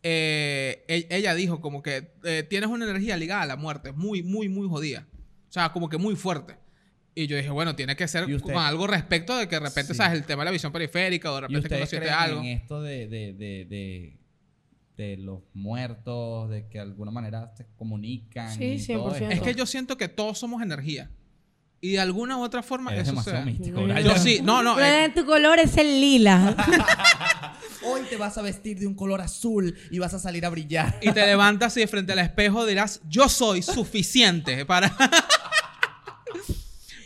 [0.06, 4.22] eh, e- ella dijo como que eh, tienes una energía ligada a la muerte, muy,
[4.22, 5.08] muy, muy jodida.
[5.48, 6.56] O sea, como que muy fuerte.
[7.16, 8.52] Y yo dije, bueno, tiene que ser ¿Y usted?
[8.52, 9.98] con algo respecto de que de repente, Sí.
[9.98, 12.40] sabes, el tema de la visión periférica o de ¿Y repente creen algo.
[12.40, 14.18] en esto de, de, de, de,
[14.96, 18.52] de los muertos, de que de alguna manera se comunican?
[18.54, 19.14] Sí, y todo 100%.
[19.14, 19.30] esto?
[19.30, 21.10] Es que yo siento que todos somos energía.
[21.84, 23.44] Y de alguna u otra forma Eres eso demasiado se...
[23.44, 24.80] místico, Yo sí, no, no.
[24.80, 26.56] eh, tu color es el lila.
[27.82, 30.98] Hoy te vas a vestir de un color azul y vas a salir a brillar.
[31.02, 34.96] y te levantas y de frente al espejo dirás, yo soy suficiente para...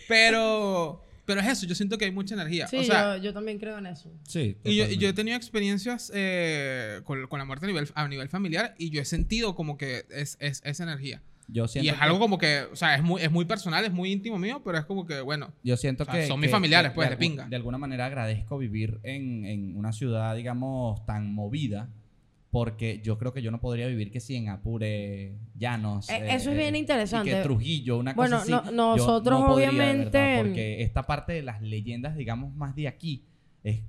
[0.07, 2.69] pero, pero es eso, yo siento que hay mucha energía.
[2.69, 4.13] Sí, o sea, yo, yo también creo en eso.
[4.29, 4.59] Sí.
[4.63, 8.07] y yo, y yo he tenido experiencias eh, con, con la muerte a nivel, a
[8.07, 11.21] nivel familiar y yo he sentido como que es, es, esa energía.
[11.51, 13.85] Yo siento Y es que- algo como que, o sea, es muy, es muy personal,
[13.85, 16.27] es muy íntimo mío, pero es como que, bueno, Yo siento O sea, que.
[16.27, 17.47] son que- mis familiares, que pues, de pinga.
[17.49, 21.89] De alguna manera agradezco vivir en, en una ciudad, digamos, tan movida.
[22.51, 26.09] Porque yo creo que yo no podría vivir que si en Apure, Llanos.
[26.09, 27.29] Eh, eso es bien interesante.
[27.31, 28.67] Y que Trujillo, una Bueno, cosa así.
[28.75, 32.75] no- yo nosotros podría, de verdad, obviamente- porque esta parte de las leyendas, digamos, más
[32.75, 33.23] de aquí,
[33.63, 33.83] es.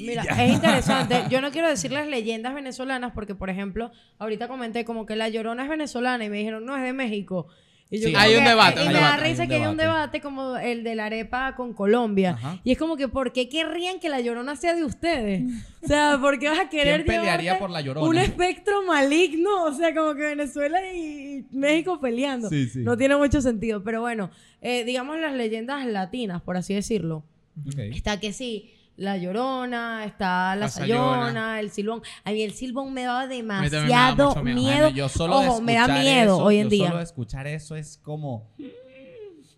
[0.00, 1.24] Mira, es interesante.
[1.30, 5.28] Yo no quiero decir las leyendas venezolanas porque, por ejemplo, ahorita comenté como que La
[5.28, 7.46] Llorona es venezolana y me dijeron, no, es de México.
[7.90, 9.54] Y yo Sí, hay un que- debate, Y un me da risa Hay un que
[9.62, 10.20] hay un debate.
[10.22, 12.30] como el de la arepa con Colombia.
[12.30, 12.58] Ajá.
[12.64, 15.42] Y es como que, ¿por qué querrían que La Llorona sea de ustedes?
[15.82, 18.08] O sea, ¿por qué vas a querer ¿Quién pelearía por La Llorona?
[18.08, 19.64] Un espectro maligno.
[19.64, 22.48] O sea, como que Venezuela y México peleando.
[22.48, 22.80] Sí, sí.
[22.80, 23.84] No tiene mucho sentido.
[23.84, 24.30] Pero bueno,
[24.62, 27.22] eh, digamos las leyendas latinas, por así decirlo.
[27.66, 27.78] Ok.
[27.78, 31.60] Está que sí, la llorona, está la, La sayona, Sayona.
[31.60, 32.02] el silbón.
[32.24, 34.56] A mí el silbón me daba también me demasiado mucho miedo.
[34.60, 34.88] miedo.
[34.90, 36.88] Yo solo Ojo, me da miedo eso- hoy en yo día.
[36.88, 38.52] Solo escuchar eso es como.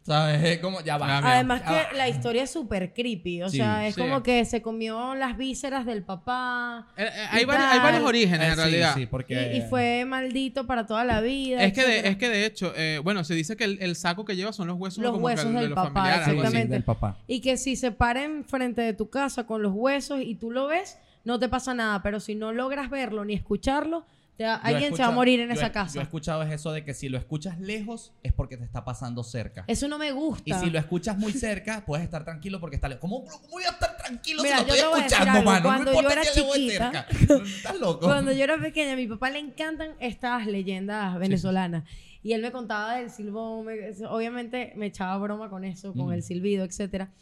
[0.06, 0.42] ¿Sabes?
[0.44, 0.80] Es como.
[0.82, 1.06] Ya va.
[1.06, 1.32] Me da miedo.
[1.34, 1.88] Además Ya va.
[1.88, 3.42] que la historia es súper creepy.
[3.42, 4.00] O Sí, sea, es sí.
[4.00, 6.86] como que se comió las vísceras del papá.
[6.96, 7.82] eh, eh, hay, Y varios, hay tal.
[7.82, 8.94] varios orígenes Eh, en realidad.
[8.94, 9.56] Sí, Y, porque.
[9.56, 11.62] y fue maldito para toda la vida.
[11.64, 14.24] Es que, de, es que de hecho, eh, bueno, se dice que el, el saco
[14.24, 16.72] que lleva son los huesos, Los como que huesos de del los papá, familiares, exactamente.
[16.74, 17.18] del papá.
[17.26, 20.68] Y que si se paren frente de tu casa con los huesos y tú lo
[20.68, 22.00] ves, no te pasa nada.
[22.02, 24.06] Pero si no logras verlo ni escucharlo,
[24.44, 25.94] alguien se va a morir en esa he- casa.
[25.94, 28.84] Yo he escuchado es eso de que si lo escuchas lejos es porque te está
[28.84, 29.64] pasando cerca.
[29.66, 30.60] Eso no me Y gusta.
[30.60, 33.00] si lo escuchas muy cerca, puedes estar tranquilo porque está lejos.
[33.00, 35.44] ¿Cómo, cómo voy a estar tranquilo Mira, si lo yo estoy escuchando, algo.
[35.50, 35.62] mano?
[35.64, 37.06] Cuando no yo importa era chiquita- cerca.
[37.44, 38.06] Estás loco.
[38.06, 41.84] Cuando yo era pequeña, a mi papá le encantan estas leyendas venezolanas.
[42.22, 46.12] Y él me contaba del silbón, me- obviamente me echaba broma con eso, con Mm.
[46.12, 47.12] el silbido, etcétera.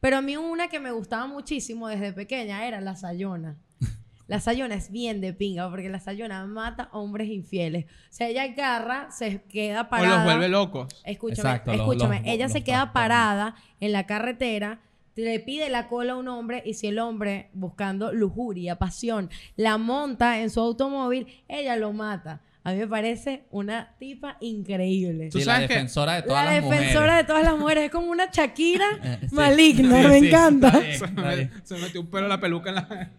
[0.00, 3.56] Pero a mí una que me gustaba muchísimo desde pequeña era la sayona.
[4.32, 7.84] La sayona es bien de pinga, porque la sayona mata hombres infieles.
[7.84, 10.14] O sea, ella agarra, se queda O parada.
[10.16, 10.88] los vuelve locos.
[11.04, 12.20] Escúchame, Exacto, escúchame.
[12.20, 14.80] los- ella los se queda parada en la carretera,
[15.16, 19.76] le pide la cola a un hombre y si el hombre, buscando lujuria, pasión, la
[19.76, 22.40] monta en su automóvil, ella lo mata.
[22.64, 25.30] A mí me parece una tipa increíble.
[25.30, 27.16] Tú Sí, la que- defensora de todas La las defensora mujeres.
[27.16, 29.34] de todas las mujeres es como una Shakira Eh, sí.
[29.34, 30.68] maligna, Sí, me sí, encanta.
[30.68, 31.50] está bien, Se, está me- bien.
[31.64, 32.88] se metió un pelo en la peluca en la.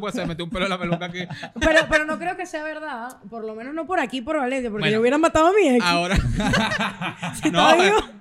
[0.00, 1.20] Porque se metió un pelo en la peluca aquí.
[1.58, 4.70] Pero, pero no creo que sea verdad, por lo menos no por aquí, por Valencia,
[4.70, 4.94] porque Bueno.
[4.94, 5.84] yo hubiera matado a mi ex.
[5.84, 6.16] Ahora.
[7.42, 7.60] Si no,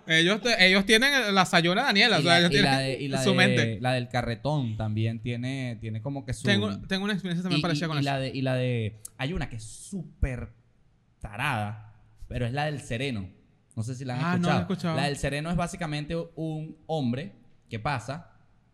[0.10, 2.18] ellos, ellos tienen la sayona Daniela.
[2.18, 3.78] Y o sea, ellos y tienen la de- y la su de- mente.
[3.82, 6.44] la del carretón también tiene, tiene como que su...
[6.44, 8.06] Tengo, tengo una experiencia también y, parecida con y eso.
[8.10, 9.00] la de, y la de...
[9.18, 10.50] Hay una que es súper
[11.20, 11.94] tarada,
[12.28, 13.30] pero es la del sereno.
[13.76, 14.62] No sé si la han Ah, no la he escuchado.
[14.62, 14.96] escuchado.
[14.98, 17.34] La del sereno es básicamente un hombre
[17.70, 18.29] que pasa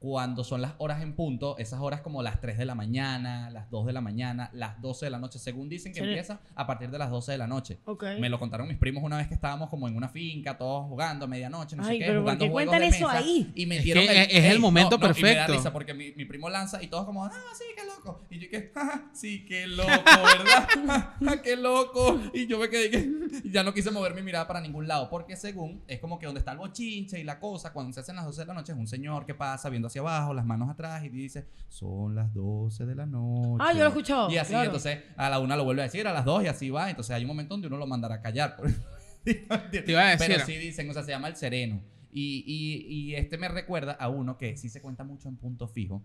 [0.05, 3.71] cuando son las horas en punto, esas horas como las 3 de la mañana, las
[3.71, 6.91] 2 de la mañana, las 12 de la noche, según dicen que empieza a partir
[6.91, 7.79] de las 12 de la noche.
[8.19, 11.25] Me lo contaron mis primos una vez que estábamos como en una finca, todos jugando
[11.25, 13.51] a medianoche, no Ay, sé qué, pero ¿por jugando juegos cuentan de eso mesa, ahí?
[13.55, 15.53] Y Es metieron que es el momento Y me da perfecto.
[15.53, 18.21] risa porque mi, mi primo lanza y todos como, ah, sí, qué loco.
[18.29, 21.41] Y yo que, "Ja, sí, qué loco, ¿verdad?
[21.43, 22.19] Qué loco.
[22.31, 23.09] Y yo me quedé que
[23.51, 26.39] ya no quise mover mi mirada para ningún lado porque según es como que donde
[26.39, 28.77] está el bochinche y la cosa, cuando se hacen las 12 de la noche es
[28.77, 32.85] un señor que pasa viendo hacia abajo, las manos atrás y dice, son las 12
[32.85, 33.63] de la noche.
[33.65, 34.65] Ah, yo lo he escuchado, Y así, claro.
[34.65, 36.89] entonces a la una lo vuelve a decir, a las dos y así va.
[36.89, 38.55] Entonces hay un momento donde uno lo mandará a callar.
[38.57, 38.69] por-
[39.23, 40.27] Te iba a decir.
[40.27, 41.81] Pero sí dicen, o sea, se llama el sereno.
[42.11, 45.67] Y, y- y este me recuerda a uno que sí se cuenta mucho en punto
[45.67, 46.03] fijo.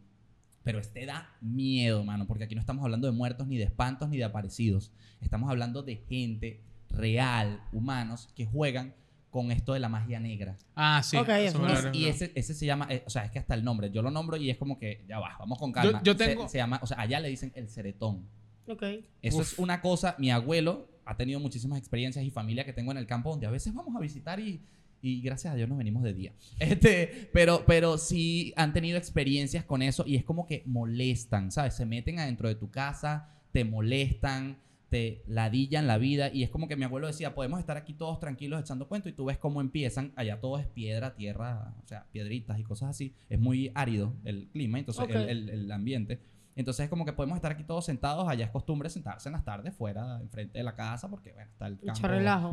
[0.63, 4.09] Pero este da miedo, mano, porque aquí no estamos hablando de muertos, ni de espantos,
[4.11, 4.93] ni de aparecidos.
[5.21, 8.95] Estamos hablando de gente real, humanos, que juegan
[9.31, 10.59] con esto de la magia negra.
[10.75, 11.17] Ah, sí.
[11.17, 11.87] Ok, eso es-.
[11.95, 14.11] Y ese, ese se llama, eh, o sea, es que hasta el nombre, yo lo
[14.11, 16.01] nombro y es como que, ya va, vamos con calma.
[16.03, 18.27] yo Se- tengo- Se, llama, o sea, allá le dicen el ceretón.
[18.67, 18.83] Ok.
[19.23, 19.53] Eso Uf.
[19.53, 23.07] es una cosa, mi abuelo ha tenido muchísimas experiencias y familia que tengo en el
[23.07, 24.61] campo donde a veces vamos a visitar y,
[25.03, 26.33] y gracias a Dios nos venimos de día.
[26.59, 31.75] Este, pero, pero sí han tenido experiencias con eso y es como que molestan, ¿sabes?
[31.75, 34.59] Se meten adentro de tu casa, te molestan,
[34.91, 38.19] te ladillan la vida y es como que mi abuelo decía, podemos estar aquí todos
[38.19, 42.07] tranquilos echando cuento y tú ves cómo empiezan, allá todo es piedra, tierra, o sea,
[42.11, 46.21] piedritas y cosas así, es muy árido el clima, entonces el- el- el ambiente.
[46.57, 49.45] Entonces es como que podemos estar aquí todos sentados, allá es costumbre sentarse en las
[49.45, 51.93] tardes fuera, enfrente de la casa, porque bueno, está el campo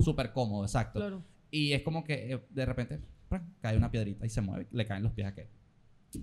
[0.02, 1.00] súper cómodo, exacto.
[1.00, 1.24] Claro.
[1.50, 3.54] Y es como que eh, de repente ¡pran!
[3.60, 5.48] cae una piedrita y se mueve, le caen los pies a aquel.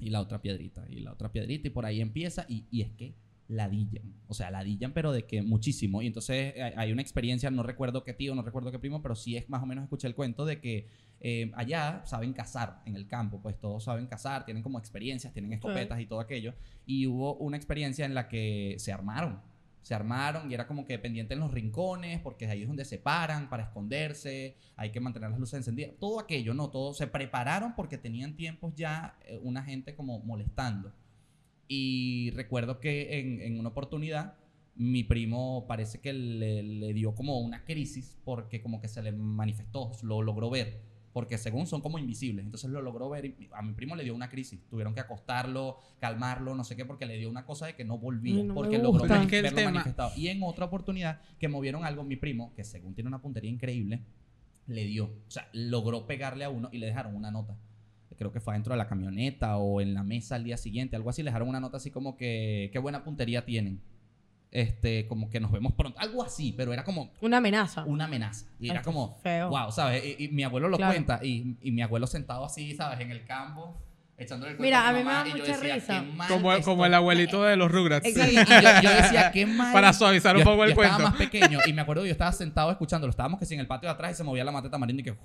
[0.00, 2.92] Y la otra piedrita, y la otra piedrita, y por ahí empieza, y, y es
[2.92, 3.14] que
[3.48, 4.14] ladillan.
[4.28, 6.02] O sea, ladillan, pero de que muchísimo.
[6.02, 9.14] Y entonces eh, hay una experiencia, no recuerdo qué tío, no recuerdo qué primo, pero
[9.14, 10.88] sí es más o menos escuché el cuento de que
[11.20, 15.52] eh, allá saben cazar en el campo, pues todos saben cazar, tienen como experiencias, tienen
[15.52, 16.54] escopetas y todo aquello.
[16.86, 19.40] Y hubo una experiencia en la que se armaron.
[19.82, 22.96] Se armaron y era como que pendiente en los rincones, porque ahí es donde se
[22.96, 25.92] paran para esconderse, hay que mantener las luces encendidas.
[26.00, 30.90] Todo aquello, no, todo se prepararon porque tenían tiempos ya eh, una gente como molestando.
[31.68, 34.34] Y recuerdo que en, en una oportunidad
[34.76, 39.12] mi primo parece que le, le dio como una crisis porque como que se le
[39.12, 40.80] manifestó, lo logró ver.
[41.12, 42.44] Porque según son como invisibles.
[42.44, 44.60] Entonces lo logró ver y a mi primo le dio una crisis.
[44.68, 47.98] Tuvieron que acostarlo, calmarlo, no sé qué, porque le dio una cosa de que no
[47.98, 48.42] volvía.
[48.42, 50.10] No porque logró es ver- que el verlo tema- manifestado.
[50.16, 54.00] Y en otra oportunidad que movieron algo, mi primo, que según tiene una puntería increíble,
[54.66, 55.04] le dio.
[55.04, 57.56] O sea, logró pegarle a uno y le dejaron una nota
[58.16, 61.10] creo que fue dentro de la camioneta o en la mesa al día siguiente, algo
[61.10, 63.80] así, le dejaron una nota así como que qué buena puntería tienen.
[64.50, 67.82] Este, como que nos vemos pronto, algo así, pero era como Una amenaza.
[67.84, 68.46] una amenaza.
[68.60, 69.48] Y era como, feo.
[69.50, 70.04] wow, ¿sabes?
[70.16, 70.92] Y, y mi abuelo lo Claro.
[70.92, 73.00] cuenta y, y mi abuelo sentado así, ¿sabes?
[73.00, 73.76] En el campo,
[74.16, 76.04] echándole el cuento Mira, a, a mi mí me da mucha decía, risa.
[76.28, 78.06] Como, como el abuelito de los Rugrats.
[78.06, 78.44] Sí, y yo,
[78.80, 79.72] yo decía, qué mal.
[79.72, 80.92] Para suavizar un Yo- poco el yo cuento.
[80.98, 83.10] Estaba más pequeño y me acuerdo que yo estaba sentado escuchándolo.
[83.10, 85.02] Estábamos que sí en el patio de atrás y se movía la mateta marina y
[85.02, 85.16] que.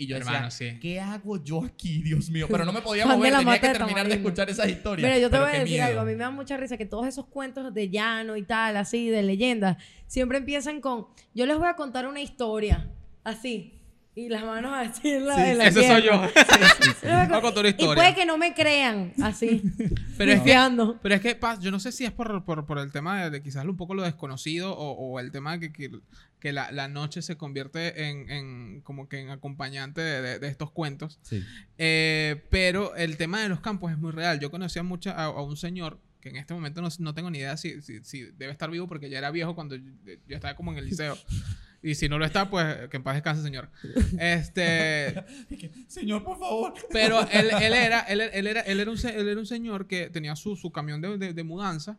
[0.00, 0.78] Y yo decía, Hermano, sí.
[0.80, 2.46] ¿qué hago yo aquí, Dios mío?
[2.50, 5.06] Pero no me podía mover, tenía que terminar de escuchar esas historias.
[5.06, 5.86] Mira, yo te Pero voy a decir miedo.
[5.88, 6.00] algo.
[6.00, 9.10] A mí me da mucha risa que todos esos cuentos de llano y tal, así,
[9.10, 12.88] de leyendas, siempre empiezan con: Yo les voy a contar una historia.
[13.24, 13.79] Así.
[14.20, 16.18] Y las manos así en la, Sí, en la Ese soy yo.
[16.18, 16.28] Voy
[17.10, 17.28] a
[17.70, 19.62] Y puede que no me crean así.
[20.18, 20.50] Pero es que,
[21.02, 23.30] pero es que Paz, yo no sé si es por, por, por el tema de,
[23.30, 25.98] de quizás un poco lo desconocido o, o el tema de que, que,
[26.38, 30.48] que la, la noche se convierte en, en como que en acompañante de, de- de
[30.48, 31.18] estos cuentos.
[31.22, 31.42] Sí.
[31.78, 34.38] Eh, pero el tema de los campos es muy real.
[34.40, 37.38] Yo conocía mucho a, a un señor que en este momento no, no tengo ni
[37.38, 39.90] idea si, si, si debe estar vivo porque ya era viejo cuando yo,
[40.28, 41.16] yo estaba como en el liceo.
[41.82, 43.70] Y si no lo está, pues que en paz descanse, señor.
[44.18, 45.14] Este,
[45.88, 46.74] Señor, por favor.
[46.92, 50.10] pero él, él era, él, él era, él era un, él era un señor que
[50.10, 51.98] tenía su, su camión de, de- de mudanza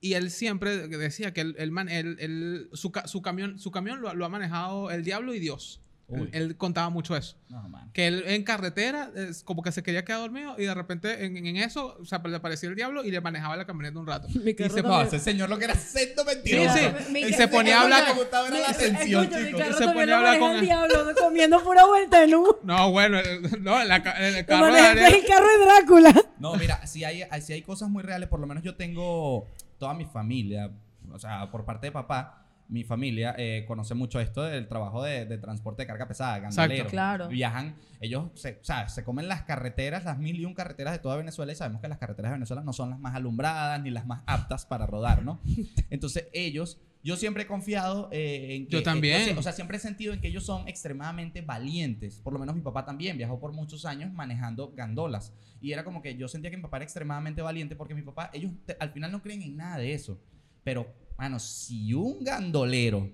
[0.00, 4.00] y él siempre decía que él, él man- él- él- su, su camión, su camión
[4.00, 5.80] lo, lo ha manejado el diablo y Dios.
[6.10, 6.30] Él, Uy.
[6.32, 7.36] él contaba mucho eso.
[7.50, 7.90] No, man.
[7.92, 11.36] Que él en carretera, es como que se quería quedar dormido y de repente en,
[11.46, 14.26] en eso o sea, le aparecía el diablo y le manejaba la camioneta un rato.
[14.42, 16.78] Mi Y carro se, ese señor lo que era sendo Sí, mentiroso.
[16.78, 17.12] sí.
[17.12, 18.16] Mi- Y se ponía a hablar con...
[18.16, 19.60] me gustaba era la Mi- atención, escucha, mi chicos.
[19.60, 22.56] carro Se ponía a hablar con el diablo, comiendo pura vuelta en U.
[22.62, 25.64] No, bueno, eh, no, en la ca- en el carro de Daniel- el carro de
[25.64, 26.14] Drácula.
[26.38, 29.46] No, mira, si hay, si hay cosas muy reales, por lo menos yo tengo
[29.78, 30.70] toda mi familia,
[31.12, 35.24] o sea, por parte de papá, mi familia eh, conoce mucho esto del trabajo de,
[35.24, 36.90] de transporte de carga pesada, gandoleros.
[36.90, 37.28] Claro.
[37.28, 40.98] Viajan, ellos se, o sea, se comen las carreteras, las mil y un carreteras de
[40.98, 43.90] toda Venezuela y sabemos que las carreteras de Venezuela no son las más alumbradas ni
[43.90, 45.40] las más aptas para rodar, ¿no?
[45.90, 48.72] Entonces ellos, yo siempre he confiado eh, en que...
[48.72, 49.28] Yo también.
[49.30, 52.20] eh, o sea, siempre he sentido en que ellos son extremadamente valientes.
[52.20, 55.32] Por lo menos mi papá también viajó por muchos años manejando gandolas.
[55.62, 58.30] Y era como que yo sentía que mi papá era extremadamente valiente porque mi papá,
[58.34, 60.20] ellos te- al final no creen en nada de eso.
[60.64, 60.86] Pero,
[61.18, 63.10] mano, si un gandolero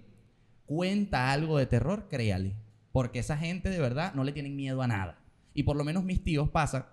[0.67, 2.55] cuenta algo de terror, créale.
[2.93, 5.19] Porque esa gente de verdad no le tienen miedo a nada.
[5.55, 6.91] Y por lo menos mis tíos pasa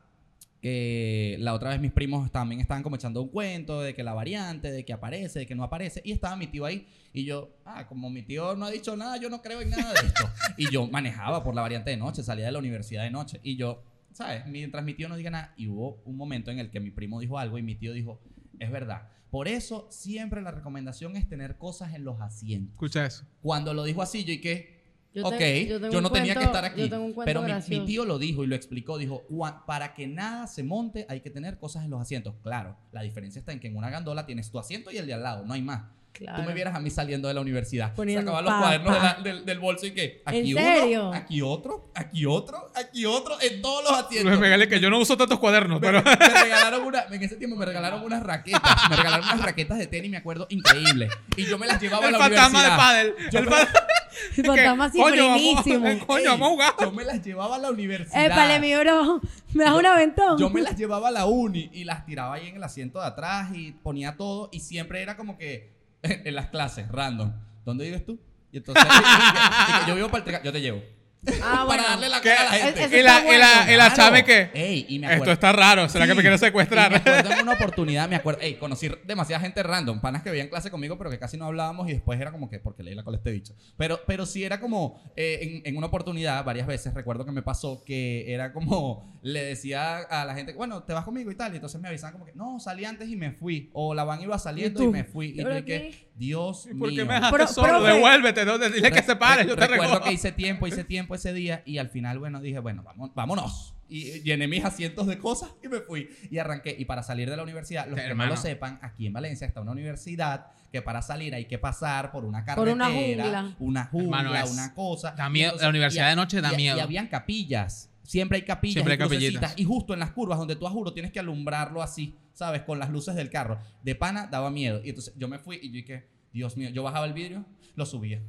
[0.61, 4.13] que la otra vez mis primos también estaban como echando un cuento de que la
[4.13, 6.01] variante, de que aparece, de que no aparece.
[6.05, 6.87] Y estaba mi tío ahí.
[7.13, 9.91] Y yo, ah, como mi tío no ha dicho nada, yo no creo en nada
[9.93, 10.29] de esto.
[10.57, 13.39] y yo manejaba por la variante de noche, salía de la universidad de noche.
[13.43, 14.45] Y yo, ¿sabes?
[14.47, 15.53] Mientras mi tío no diga nada.
[15.57, 18.21] Y hubo un momento en el que mi primo dijo algo y mi tío dijo,
[18.59, 19.09] es verdad.
[19.31, 22.73] Por eso siempre la recomendación es tener cosas en los asientos.
[22.73, 23.23] Escucha eso.
[23.41, 24.81] Cuando lo dijo así, yo y que,
[25.13, 26.81] Yo ok, te- yo, no tenía que estar aquí.
[26.81, 28.97] yo tengo un cuento Pero mi, tío lo dijo y lo explicó.
[28.97, 32.35] Dijo, "Gua- para que nada se monte hay que tener cosas en los asientos.
[32.43, 35.13] Claro, la diferencia está en que en una gandola tienes tu asiento y el de
[35.13, 35.83] al lado, no hay más.
[36.13, 36.43] Claro.
[36.43, 37.95] Tú me vieras a mí saliendo de la universidad.
[37.95, 40.61] Poniendo Sacaba los pa, cuadernos de la- del, del bolso y que, aquí ¿En uno,
[40.65, 41.11] serio?
[41.13, 44.29] aquí otro, aquí otro, aquí otro, en todos los asientos.
[44.37, 46.03] Luis Miguel, que yo no uso tantos cuadernos, Me, pero...
[46.03, 49.87] me regalaron una, en ese tiempo me regalaron unas raquetas, me regalaron unas raquetas de
[49.87, 51.09] tenis, me acuerdo, increíble.
[51.37, 52.77] Y yo me las llevaba a El la fantasma de universidad.
[52.77, 53.15] pádel.
[53.31, 53.67] Yo El me- fa-
[54.37, 56.05] El fantasma así coño, vamos- buenísimo.
[56.05, 56.73] Coño, vamos a jugar.
[56.81, 58.25] Yo me las llevaba a la universidad.
[58.25, 59.21] Épale, mi bro.
[59.53, 60.37] ¿Me das un aventón?
[60.37, 63.07] Yo me las llevaba a la uni y las tiraba ahí en el asiento de
[63.07, 65.71] atrás y ponía todo y siempre era como que
[66.25, 67.31] en las clases, random.
[67.65, 68.19] ¿Dónde vives tú?
[68.51, 70.81] Y entonces, y- y- y yo vivo para el yo te llevo.
[71.43, 71.83] Ah, bueno.
[71.83, 72.29] para darle la ¿Qué?
[72.29, 72.83] cara a la Es- gente.
[72.85, 73.71] eso Y la, está y la, bueno.
[73.71, 73.95] y la Claro.
[73.95, 74.49] chame que...
[74.53, 75.33] Ey, y me Esto acuerdo.
[75.33, 75.89] está raro.
[75.89, 76.21] ¿Será que me Sí.
[76.21, 76.95] quiere Y me secuestrar?
[76.95, 80.71] acuerdo en una oportunidad, me acuerdo, ey, conocí demasiada gente random, panas que veían clase
[80.71, 83.17] conmigo, pero que casi no hablábamos y después era como que, porque leí la cola
[83.17, 83.53] a este bicho.
[83.77, 87.41] Pero, pero sí era como, eh, en, en una oportunidad, varias veces, recuerdo que me
[87.43, 91.51] pasó que era como, le decía a la gente, bueno, te vas conmigo y tal,
[91.53, 94.21] y entonces me avisaban como que, no, salí antes y me fui, o la van
[94.21, 94.91] iba saliendo ¿Y y, tú?
[94.91, 96.10] me fui, y yo ¿Pero dije, qué?
[96.21, 97.05] Dios ¿Por qué mío.
[97.07, 97.67] me dejaste Pro- solo?
[97.79, 97.93] profe.
[97.93, 98.45] Devuélvete.
[98.45, 98.57] ¿no?
[98.59, 99.43] Dile que se pare.
[99.43, 100.07] Re- Yo te recuerdo recojo.
[100.07, 103.73] que hice tiempo, hice tiempo ese día y al final, bueno, dije, bueno, vamos, vámonos.
[103.89, 106.09] Y llené mis asientos de cosas y me fui.
[106.29, 106.73] Y arranqué.
[106.79, 108.29] Y para salir de la universidad, los que Hermano.
[108.29, 112.11] no lo sepan, aquí en Valencia está una universidad que para salir hay que pasar
[112.11, 113.55] por una Por carretera, una jungla.
[113.59, 115.11] una jungla, Hermano, es- una cosa.
[115.11, 115.57] da Y miedo.
[115.59, 116.77] La universidad y- de noche da y- miedo.
[116.77, 117.89] Y habían capillas.
[118.03, 119.33] Siempre hay capillas Siempre hay y crucecitas.
[119.41, 119.59] capillitas.
[119.59, 122.63] Y justo en las curvas donde tú a juro tienes que alumbrarlo así, ¿sabes?
[122.63, 123.59] Con las luces del carro.
[123.83, 124.81] De pana daba miedo.
[124.83, 127.85] Y entonces yo me fui y yo dije, Dios mío, yo bajaba el vidrio, lo
[127.85, 128.21] subía.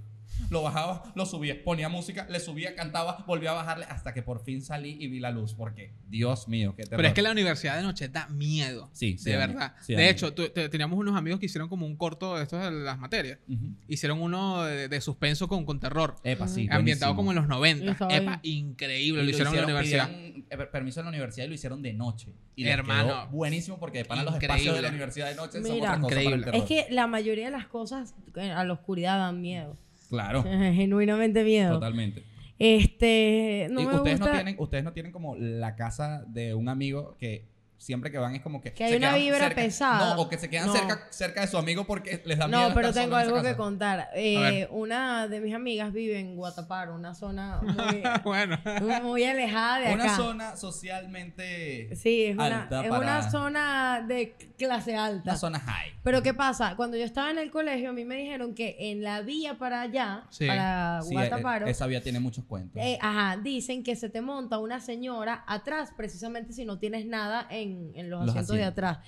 [0.51, 4.43] Lo bajaba, lo subía, ponía música, le subía, cantaba, volvía a bajarle hasta que por
[4.45, 5.55] fin salí y vi la luz.
[5.55, 6.97] Porque, Dios mío, qué terror.
[6.99, 8.91] Pero es que la universidad de noche da miedo.
[8.93, 9.75] Sí, sí de verdad.
[9.81, 12.63] Sí de hecho, tu- te- teníamos unos amigos que hicieron como un corto de estos
[12.63, 13.39] de las materias.
[13.49, 13.75] Ujú.
[13.89, 16.17] Hicieron uno de, de suspenso con, con terror.
[16.25, 16.69] Epa, sí.
[16.71, 17.17] ambientado buenísimo.
[17.17, 17.93] como en los Yo 90.
[17.93, 19.23] estaba Epa, increíble.
[19.23, 20.09] Y Lo hicieron en la universidad.
[20.09, 22.35] pidieron, eh, permiso en la universidad y lo hicieron de noche.
[22.57, 23.05] Y Hermano.
[23.09, 25.91] quedó buenísimo porque de pana los espacios de la universidad de noche son Mira.
[25.93, 26.45] otra cosa para el Increíble.
[26.45, 26.61] terror.
[26.63, 29.79] Es que la mayoría de las cosas a la oscuridad dan miedo.
[30.13, 30.43] Claro,
[30.75, 31.73] Genuinamente miedo.
[31.73, 32.23] totalmente.
[32.59, 34.33] Este, no Y me ustedes, gusta.
[34.35, 37.47] no tienen, ustedes no tienen como la casa de un amigo que,
[37.83, 38.73] siempre que van es como que.
[38.73, 40.15] Que hay una vibra cerca- pesada.
[40.15, 40.73] No, o que se quedan No.
[40.73, 42.69] cerca, cerca de su amigo porque les da miedo.
[42.69, 44.09] No, pero tengo algo que contar.
[44.15, 48.59] Eh, una de mis amigas vive en Guataparo, una zona muy, bueno.
[49.03, 50.17] muy- alejada de Una acá.
[50.17, 51.95] zona socialmente.
[51.97, 55.31] Sí, es, una, alta es para- una zona de clase alta.
[55.31, 55.93] Una zona high.
[56.03, 56.75] Pero ¿qué pasa?
[56.77, 59.83] Cuando yo estaba en el colegio, a mí me dijeron que en la vía para
[59.83, 60.47] allá, Sí.
[60.47, 62.83] para Sí, Guataparo, eh, esa vía tiene muchos cuentos.
[62.83, 67.47] eh, ajá, dicen que se te monta una señora atrás, precisamente si no tienes nada
[67.51, 68.99] en, en los, Los asientos de atrás,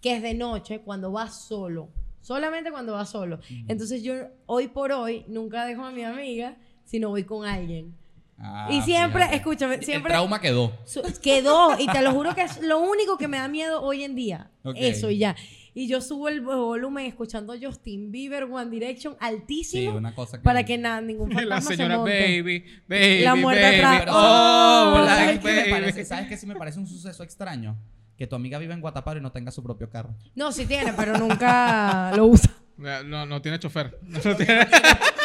[0.00, 1.88] que es de noche cuando vas solo,
[2.20, 3.40] solamente cuando vas solo.
[3.68, 4.14] Entonces yo
[4.46, 7.94] hoy por hoy nunca dejo a mi amiga, sino voy con alguien.
[8.36, 9.36] Ah, y siempre, fíjate.
[9.36, 10.72] escúchame, El siempre trauma quedó.
[10.84, 14.02] su- quedó, y te lo juro que es lo único que me da miedo hoy
[14.02, 14.50] en día.
[14.74, 15.36] Eso y ya.
[15.76, 20.42] Y yo subo el volumen escuchando Justin Bieber, One Direction, Sí, altísimo, una cosa que.
[20.44, 22.20] para que nada, ningún Y la fantasma se señora monte.
[22.42, 23.80] Baby, Baby, La muerta baby.
[23.80, 24.14] atrás.
[24.16, 25.70] Oh, Black ¿sabes, qué me baby.
[25.70, 26.04] parece?
[26.04, 27.76] ¿Sabes qué sí me parece un suceso extraño?
[28.16, 30.14] Que tu amiga vive en Guataparo y no tenga su propio carro.
[30.34, 32.50] No, sí tiene, pero nunca lo usa.
[32.76, 33.98] No, no tiene chofer.
[34.24, 34.66] No tiene-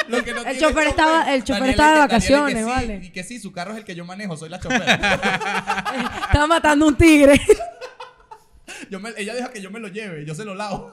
[0.08, 2.96] Lo que no El tiene chofer estaba- el chofer Daniel estaba de que- vacaciones, vale.
[3.04, 4.82] Y que sí, su carro es el que yo manejo, soy la chofer.
[4.82, 7.40] Estaba matando un tigre.
[8.90, 10.90] Yo me- ella deja que yo me lo lleve, yo se lo lavo.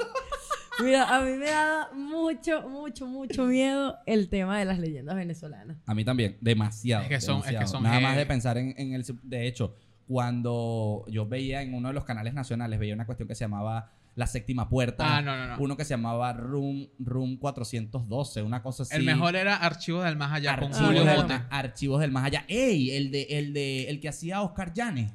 [0.82, 5.78] Mira, a mí me da mucho, mucho, mucho miedo el tema de las leyendas venezolanas.
[5.86, 7.04] A mí también, demasiado.
[7.04, 7.72] Es que son- es que demasiado.
[7.72, 9.04] son Nada más de pensar en, en el...
[9.22, 9.74] De hecho,
[10.06, 13.92] cuando yo veía en uno de los canales nacionales, veía una cuestión que se llamaba
[14.14, 15.16] La Séptima Puerta.
[15.16, 15.56] Ah, no, no, no.
[15.62, 18.94] Uno que se llamaba Room, Room 412, una cosa así.
[18.96, 21.34] El mejor era Archivos del Más Allá con Archivos, Julio del, bueno.
[21.34, 21.46] Bote.
[21.50, 22.44] Archivos del Más Allá.
[22.48, 22.90] ¡Ey!
[22.90, 25.12] El, de, el, de, el que hacía Oscar Llanes.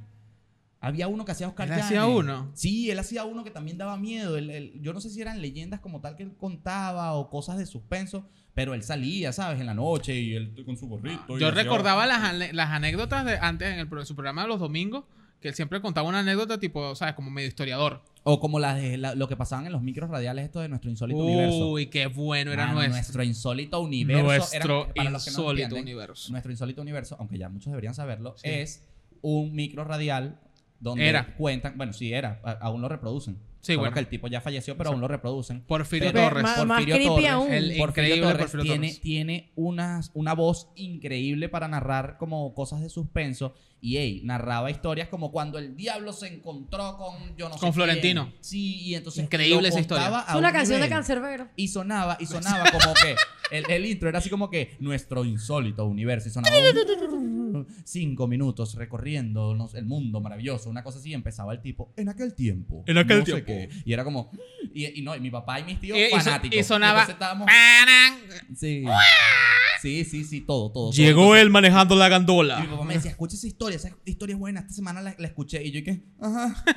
[0.84, 1.86] Había uno que hacía Oscar ¿Él Llanes.
[1.86, 2.50] hacía uno?
[2.56, 4.36] Sí, él hacía uno que también daba miedo.
[4.38, 7.58] Él- él- yo no sé si eran leyendas como tal que él contaba o cosas
[7.60, 9.60] de suspenso, pero él salía, ¿sabes?
[9.60, 11.38] En la noche y él con su gorrito.
[11.38, 15.06] Yo recordaba las, ane- las anécdotas de antes en el, su programa de los domingos,
[15.40, 17.16] que él siempre contaba una anécdota tipo, ¿sabes?
[17.16, 18.04] Como medio historiador.
[18.24, 20.92] O como las de la- lo que pasaban en los micros radiales, esto de nuestro
[20.92, 21.70] insólito universo.
[21.72, 23.24] Uy, qué bueno era Mano, nuestro.
[23.24, 24.24] insólito universo.
[24.24, 26.32] Nuestro era- para los que no insólito universo.
[26.32, 28.48] Nuestro insólito universo, aunque ya muchos deberían saberlo, Sí.
[28.50, 28.84] es
[29.22, 30.40] un micro radial
[30.80, 31.36] donde Era.
[31.36, 33.38] cuentan, bueno, sí era, aún lo reproducen.
[33.62, 33.94] Sí, Solo bueno.
[33.94, 35.62] que el tipo ya falleció, pero aún lo reproducen.
[35.62, 36.44] Porfirio Pero- Torres.
[36.44, 37.54] Más- más creepy Torres, aún.
[37.54, 37.86] El Porfirio
[38.16, 39.02] increíble Torres Porfirio tiene, Torres.
[39.02, 43.54] tiene unas, una voz increíble para narrar como cosas de suspenso.
[43.84, 47.72] Y ey, narraba historias como cuando el diablo se encontró con yo no sé Con
[47.72, 47.74] quién.
[47.74, 48.32] Florentino.
[48.40, 50.24] Sí, y entonces Increíble esa historia.
[50.30, 50.88] Es una un canción de.
[50.90, 51.50] Cancerbero.
[51.56, 53.16] Y sonaba, y sonaba como que
[53.58, 56.28] el, el intro era así como que nuestro insólito universo.
[56.30, 61.10] Y sonaba un- cinco minutos recorriendo el mundo maravilloso, una cosa así.
[61.10, 62.84] Y empezaba el tipo en aquel tiempo.
[62.86, 63.48] En aquel no sé tiempo.
[63.48, 63.70] qué.
[63.84, 64.32] Y era como.
[64.76, 66.60] Y, y no, y mi papá y mis tíos Y- y so- fanáticos.
[66.60, 67.48] y sonaba- estábamos-
[68.56, 68.84] Sí.
[69.82, 70.90] Sí, sí, sí, todo, todo.
[70.90, 70.92] todo.
[70.92, 72.66] Llegó él manejando la Y mi gandola.
[72.70, 75.64] papá me decía, escucha esa historia, esa historia es buena, esta semana la, la escuché.
[75.64, 76.02] Y yo, ¿qué?
[76.20, 76.64] Ajá.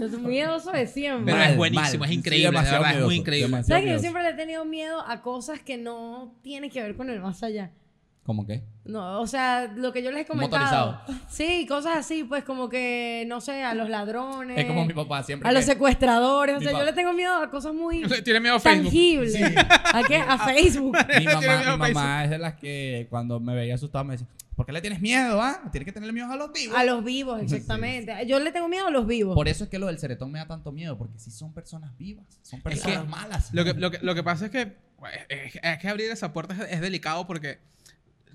[0.00, 1.32] Es miedoso de siempre.
[1.32, 3.46] Pero es buenísimo, es increíble, demasiado verdad, es muy increíble.
[3.46, 6.80] demasiado ¿Sabes que yo siempre le he tenido miedo a cosas que no tienen que
[6.80, 7.72] ver con el más allá?
[8.24, 8.64] ¿Cómo qué?
[8.86, 10.98] No, o sea, lo que yo les he comentado.
[11.28, 14.56] Sí, cosas así, pues como que, no sé, a los ladrones.
[14.58, 15.46] Es como mi papá siempre.
[15.46, 16.56] A los secuestradores.
[16.56, 18.84] O sea, yo le tengo miedo a cosas muy Tiene miedo a Facebook.
[18.84, 19.36] tangibles.
[19.92, 20.16] ¿A qué?
[20.16, 20.96] A Facebook.
[21.18, 24.64] Mi mamá, mi mamá es de las que cuando me veía asustado me decía, ¿por
[24.64, 25.60] qué le tienes miedo, ah?
[25.70, 26.78] Tienes que tenerle miedo a los vivos.
[26.78, 28.14] A los vivos, exactamente.
[28.26, 29.34] Yo le tengo miedo a los vivos.
[29.34, 31.94] Por eso es que lo del ceretón me da tanto miedo, porque sí son personas
[31.98, 33.52] vivas, son personas que malas.
[33.52, 36.32] Lo que, lo, que, lo que pasa es que, pues, es, es que abrir esa
[36.32, 37.58] puerta es, es delicado porque.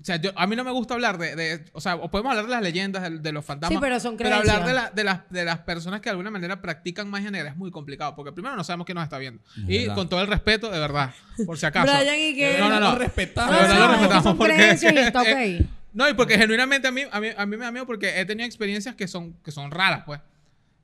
[0.00, 2.30] O sea, yo, a mí no me gusta hablar de, de- O sea, o podemos
[2.30, 3.76] hablar de las leyendas, de, de los fantasmas.
[3.76, 4.66] Sí, pero son Pero hablar creencias.
[4.66, 7.56] de, la- de, las, de las personas que de alguna manera practican magia negra es
[7.56, 8.14] muy complicado.
[8.16, 9.42] Porque primero no sabemos quién nos está viendo.
[9.56, 9.94] Es y verdad.
[9.96, 11.12] con todo el respeto, de verdad.
[11.44, 11.92] Por si acaso.
[11.92, 12.56] Brian y que...
[12.58, 12.92] No, no, no.
[12.92, 13.54] No, respetamos.
[13.54, 15.66] De verdad no, lo que respetamos son porque- creencias y está ok.
[15.92, 18.24] No, y porque genuinamente a mí, a mí, a mí me da miedo porque he
[18.24, 20.20] tenido experiencias que son, que son raras, pues.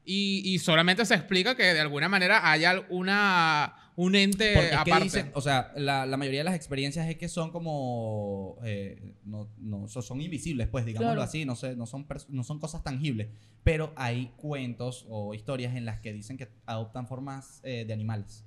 [0.05, 4.71] Y, y solamente se explica que de alguna manera haya una, un ente Porque es
[4.71, 5.05] que aparte.
[5.05, 9.49] dicen, o sea, la, la mayoría de las experiencias es que son como, eh, no,
[9.59, 11.23] no, so- son invisibles, pues, digámoslo Claro.
[11.23, 13.29] así, no, sé, no, son no son cosas tangibles,
[13.65, 18.45] pero hay cuentos o historias en las que dicen que adoptan formas eh, de animales.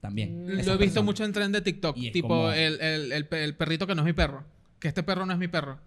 [0.00, 0.44] También.
[0.44, 0.48] Mm.
[0.48, 1.04] Lo he visto personas.
[1.04, 1.96] mucho en tren de TikTok.
[2.12, 4.44] Tipo como- el, el, el, pe- el perrito que no es mi perro.
[4.78, 5.78] Que este perro no es mi perro.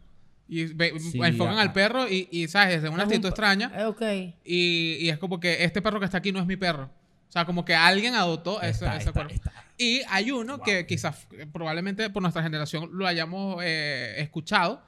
[0.49, 2.75] Y ve- Sí, enfocan al perro y, y, ¿sabes?
[2.81, 3.71] Desde una Es un actitud extraña.
[3.77, 4.01] Eh, Ok.
[4.45, 6.89] Y, y es como que este perro que está aquí no es mi perro.
[7.27, 9.33] O sea, como que alguien adoptó ese, Está, ese cuerpo.
[9.77, 14.81] Y hay uno que quizás, eh, probablemente por nuestra generación lo hayamos eh, escuchado,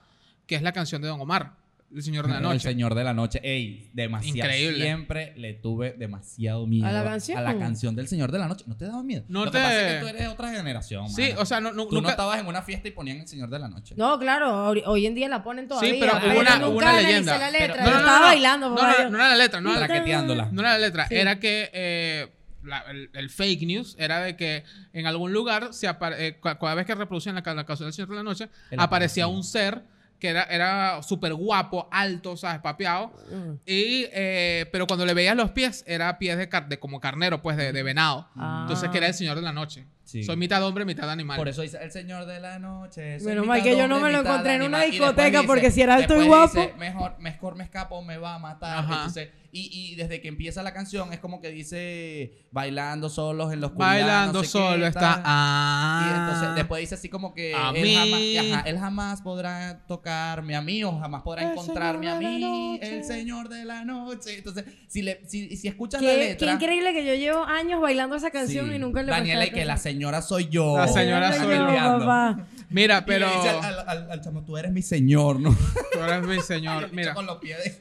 [0.48, 1.54] que es la canción de Don Omar.
[1.94, 2.60] El Señor de la El Noche.
[2.60, 3.40] Señor de la Noche.
[3.44, 4.38] Ey, demasiado.
[4.38, 4.84] Increíble.
[4.84, 6.86] Siempre le tuve demasiado miedo.
[6.86, 7.38] ¿A la canción?
[7.38, 8.66] A la canción del Señor de la Noche.
[8.68, 9.24] ¿No te daba miedo?
[9.28, 11.42] No Lo te- que pasa es que tú eres de otra generación, Sí, mano.
[11.42, 12.12] o sea, no, no- Tú no nunca...
[12.12, 13.96] estabas en una fiesta y ponían el Señor de la Noche.
[13.98, 15.96] No, claro, hoy, en día la ponen todavía.
[16.00, 17.38] pero hubo una- nunca hubo una leyenda.
[17.38, 17.84] la Pero- letra.
[17.84, 18.70] no, yo no, estaba no, bailando.
[18.70, 20.50] No, no, no, era la letra, no era la Traqueteándola.
[20.52, 21.16] No era la letra, Sí.
[21.16, 22.28] era que eh,
[22.64, 24.64] la- el, el fake news era de que
[24.94, 28.10] en algún lugar, se apare- eh, cada vez que reproducían la, la canción del Señor
[28.10, 29.82] de la Noche, El aparecía un ser
[30.20, 32.60] que era, era súper guapo, alto, ¿sabes?
[32.62, 33.12] Papeado.
[33.66, 37.42] Y, eh, pero cuando le veías los pies, era pies de, car- de como carnero,
[37.42, 38.28] pues, de, de venado.
[38.36, 38.60] Ah.
[38.64, 39.86] Entonces, que era el Señor de la Noche.
[40.04, 40.24] Sí.
[40.24, 41.38] Soy mitad hombre, mitad animal.
[41.38, 43.20] Por eso dice el Señor de la Noche.
[43.20, 45.82] soy Menos mal que yo no me lo encontré en una discoteca, dice- porque si
[45.82, 46.60] era alto y guapo.
[46.60, 48.80] dice, mejor, mejor me escapo, me va a matar.
[48.80, 48.94] Ajá.
[48.96, 53.62] Entonces, y, y desde que empieza la canción es como que dice bailando solos en
[53.62, 53.76] los.
[53.76, 55.00] Bailando no sé solo qué, está.
[55.00, 55.22] tal.
[55.26, 56.06] Ah.
[56.06, 57.96] Y entonces después dice así como que A él, mí.
[57.96, 62.80] Jamás, ajá, él jamás podrá tocarme a mí o jamás podrá El encontrarme a mí,
[62.82, 64.38] el Señor de la noche.
[64.38, 66.48] Entonces, si, le, si, si escuchas la letra...
[66.48, 69.52] qué increíble que yo llevo años bailando esa canción sí, y nunca le Daniela, y
[69.52, 70.78] que la señora soy yo.
[70.78, 71.66] La señora Soy soy yo,
[72.00, 72.46] papá.
[72.70, 73.28] Mira, Y pero.
[73.28, 75.56] le dice al, al- al- al chamo, tú eres mi señor, ¿no?
[75.92, 76.90] Tú eres mi señor.
[76.94, 77.14] Mira.
[77.14, 77.78] con los pies de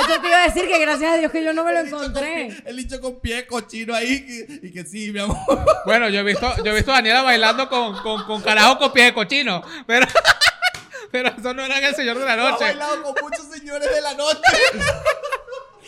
[0.00, 1.84] Eso te, iba a decir que gracias a Dios que yo no me lo El
[1.86, 2.62] bicho con encontré.
[2.64, 5.36] El bicho con pie de cochino ahí que- y que sí, mi amor.
[5.86, 8.92] Bueno, yo he visto, yo he visto a Daniela bailando con, con, con carajo con
[8.92, 9.62] pies de cochino.
[9.86, 10.06] Pero,
[11.10, 12.64] pero eso no era en el Señor de la Ha Noche.
[12.64, 14.40] bailado con muchos señores de la noche.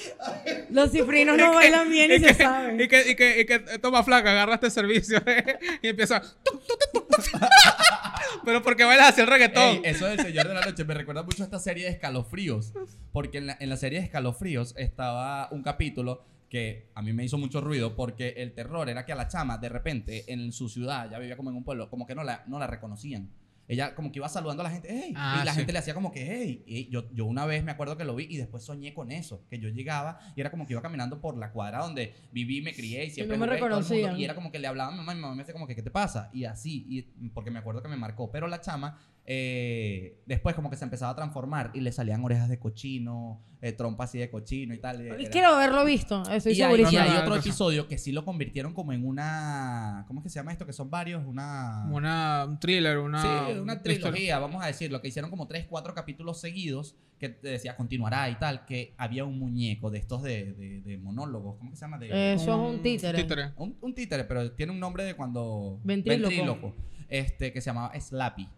[0.71, 2.85] Los cifrinos no bailan bien y, y se que, sabe.
[2.85, 5.23] y que, y que, y que toma flaca, agarra este servicio
[5.83, 6.21] y empieza.
[6.21, 7.41] tuc, tuc, tuc, tuc.
[8.45, 9.63] Pero porque bailas así el reggaetón.
[9.63, 12.73] Ey, eso del Señor de la Noche me recuerda mucho a esta serie de escalofríos.
[13.13, 17.25] Porque en la, en la serie de escalofríos estaba un capítulo que a mí me
[17.25, 20.69] hizo mucho ruido porque el terror era que a la chama, de repente, en su
[20.69, 23.31] ciudad, ya vivía como en un pueblo, como que no la, no la reconocían.
[23.71, 25.59] Ella como que iba saludando a la gente, hey, Ah, y la sí.
[25.59, 28.17] gente le hacía como que, hey, y yo, yo una vez me acuerdo que lo
[28.17, 31.21] vi y después soñé con eso, que yo llegaba y era como que iba caminando
[31.21, 33.89] por la cuadra donde viví, me crié y siempre no me y todo el mundo,
[33.89, 34.21] reconocían.
[34.21, 35.69] y era como que le hablaba a mi mamá y mi mamá me decía como
[35.69, 36.31] que, ¿qué te pasa?
[36.33, 38.99] Y así, y, porque me acuerdo que me marcó, pero la chama
[39.33, 43.71] eh, después como que se empezaba a transformar y le salían orejas de cochino, eh,
[43.71, 45.03] trompa así de cochino y tal.
[45.03, 48.25] y era- Quiero haberlo visto, estoy y hay, y hay otro episodio que sí lo
[48.25, 50.05] convirtieron como en una...
[50.09, 50.67] ¿Cómo es que se llama esto?
[50.67, 51.87] Que son varios, una...
[51.93, 53.23] Una, un thriller, una.
[53.23, 57.49] Sí, una trilogía, vamos a decirlo, que hicieron como tres, cuatro capítulos seguidos que te
[57.51, 61.71] decía continuará y tal, que había un muñeco de estos de, de, de monólogos, ¿cómo
[61.71, 61.99] que se llama?
[61.99, 63.53] De, Eso es un títere.
[63.59, 65.79] un, un títere, pero tiene un nombre de cuando...
[65.85, 66.75] Ventríloco.
[67.09, 68.49] Este, que se llamaba Slappy.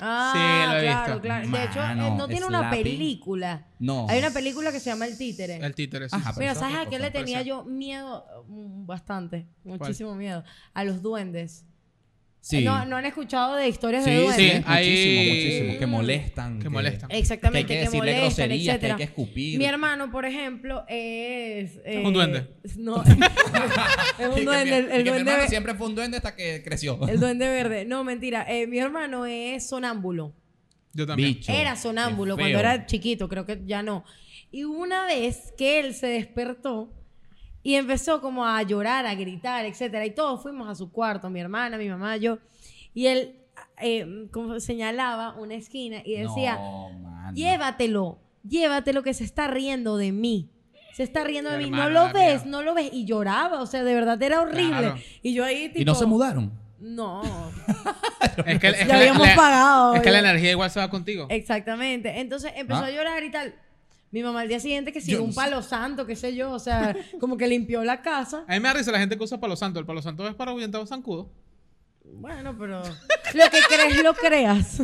[0.00, 0.38] Ah, Sí,
[0.72, 1.20] lo he claro, visto.
[1.22, 1.48] claro.
[1.48, 3.66] De hecho, Mano, eh, no tiene una película.
[3.78, 4.06] No.
[4.08, 5.56] Hay una película que se llama El Títere.
[5.56, 6.16] El títere, sí.
[6.16, 8.44] Ajá, pero ¿sabes a qué le tenía yo miedo?
[8.48, 10.44] Mm, Bastante, muchísimo miedo.
[10.74, 11.64] A los duendes.
[12.40, 12.64] Sí.
[12.64, 14.36] ¿No, ¿No han escuchado de historias Sí, de duendes?
[14.56, 15.78] Sí, hay- muchísimo, muchísimo.
[15.80, 16.58] Que molestan.
[16.60, 17.10] Que molestan.
[17.10, 19.58] Exactamente, que hay que, que decirle molestan, groserías, que hay que escupir.
[19.58, 21.78] Mi hermano, por ejemplo, es...
[21.84, 22.46] eh, un duende.
[22.76, 23.08] No, es
[24.36, 24.64] un duende.
[24.64, 26.98] mi- El, y el que mi duende hermano siempre fue un duende hasta que creció.
[27.08, 27.84] el duende verde.
[27.84, 28.46] No, mentira.
[28.48, 30.34] Eh, mi hermano es sonámbulo.
[30.94, 31.34] Yo también.
[31.34, 31.52] Bicho.
[31.52, 34.04] Era sonámbulo cuando era chiquito, creo que ya no.
[34.50, 36.94] Y una vez que él se despertó
[37.68, 41.38] y empezó como a llorar, a gritar, etcétera, y todos fuimos a su cuarto, mi
[41.40, 42.38] hermana, mi mamá, yo,
[42.94, 43.34] y él
[43.80, 50.12] eh, como señalaba una esquina y decía, No, llévatelo, llévatelo que se está riendo de
[50.12, 50.48] mí.
[50.94, 51.70] Se está riendo de mí.
[51.70, 52.88] No lo ves, no lo ves.
[52.92, 54.78] Y lloraba, o sea, de verdad era horrible.
[54.78, 54.96] Claro.
[55.22, 55.80] Y yo ahí tipo...
[55.82, 56.50] ¿Y no se mudaron?
[56.80, 57.22] No.
[58.46, 59.94] Es que, es ya la- habíamos la- pagado.
[59.94, 61.26] Es que la energía igual se va contigo.
[61.28, 62.18] Exactamente.
[62.20, 62.86] Entonces empezó Ah.
[62.86, 63.54] a llorar y tal.
[64.10, 66.96] Mi mamá al día siguiente que Yo un palo santo, qué sé yo, o sea,
[67.20, 68.44] como que limpió la casa.
[68.48, 69.78] A mí me da risa la gente que usa palo santo.
[69.78, 71.30] El palo santo es para ahuyentar zancudo.
[72.04, 74.80] Bueno, pero lo que crees lo creas.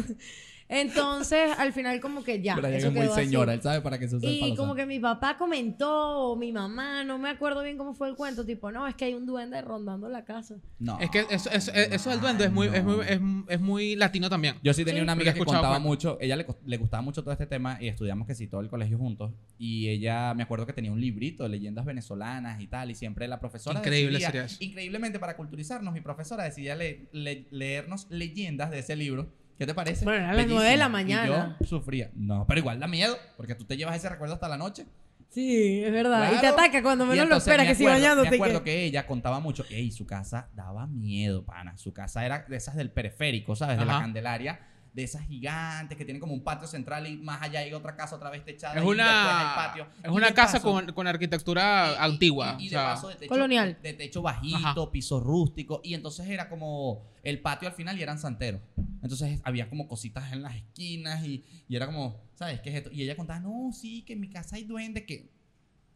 [0.69, 3.15] Entonces, al final como que ya, Pero ella eso es muy así.
[3.25, 4.77] señora, él sabe para qué se usa el Y palo como santo.
[4.77, 8.45] que mi papá comentó, o mi mamá, no me acuerdo bien cómo fue el cuento,
[8.45, 10.57] tipo, no, es que hay un duende rondando la casa.
[10.79, 10.99] No.
[11.01, 14.29] Es que eso, eso, eso del duende es muy, es, muy, es, es muy latino
[14.31, 14.57] también.
[14.62, 15.03] Yo sí tenía Sí.
[15.05, 16.05] una Porque amiga he que escuchado contaba cuentos.
[16.12, 18.61] mucho, ella le, cos- le gustaba mucho todo este tema y estudiamos que sí todo
[18.61, 22.67] el colegio juntos y ella me acuerdo que tenía un librito de leyendas venezolanas y
[22.69, 24.57] tal y siempre la profesora Increíble decidía- sería eso.
[24.61, 29.33] increíblemente para culturizarnos mi profesora decidía le- le- leernos leyendas de ese libro.
[29.59, 30.05] ¿Qué te parece?
[30.05, 31.57] Bueno, a las nueve de la Y mañana.
[31.61, 32.11] yo sufría.
[32.15, 34.87] No, pero igual da miedo porque tú te llevas ese recuerdo hasta la noche.
[35.31, 36.33] Sí, es verdad.
[36.37, 38.31] Y te ataca cuando menos lo esperas, me que si bañándote.
[38.31, 41.77] Me acuerdo que- que ella contaba mucho ey, su casa daba miedo, pana.
[41.77, 43.79] Su casa era de esas del periférico, ¿sabes?
[43.79, 44.03] De la Ajá.
[44.03, 44.61] Candelaria.
[44.95, 48.14] De esas gigantes que tienen como un patio central y más allá hay otra casa
[48.14, 48.74] otra vez techada.
[48.76, 49.86] Es el una, patio.
[50.03, 52.57] es Y una casa paso- con, con arquitectura antigua.
[52.61, 53.76] y, y o de sea, paso de techo, Colonial.
[53.82, 54.90] De techo bajito, Ajá.
[54.92, 55.80] piso rústico.
[55.82, 58.61] Y entonces era como el patio al final y eran santeros.
[59.03, 62.90] Entonces había como cositas en las esquinas y, y era como, ¿sabes qué es esto?
[62.92, 65.34] Y ella contaba, no, sí, que en mi casa hay duendes que...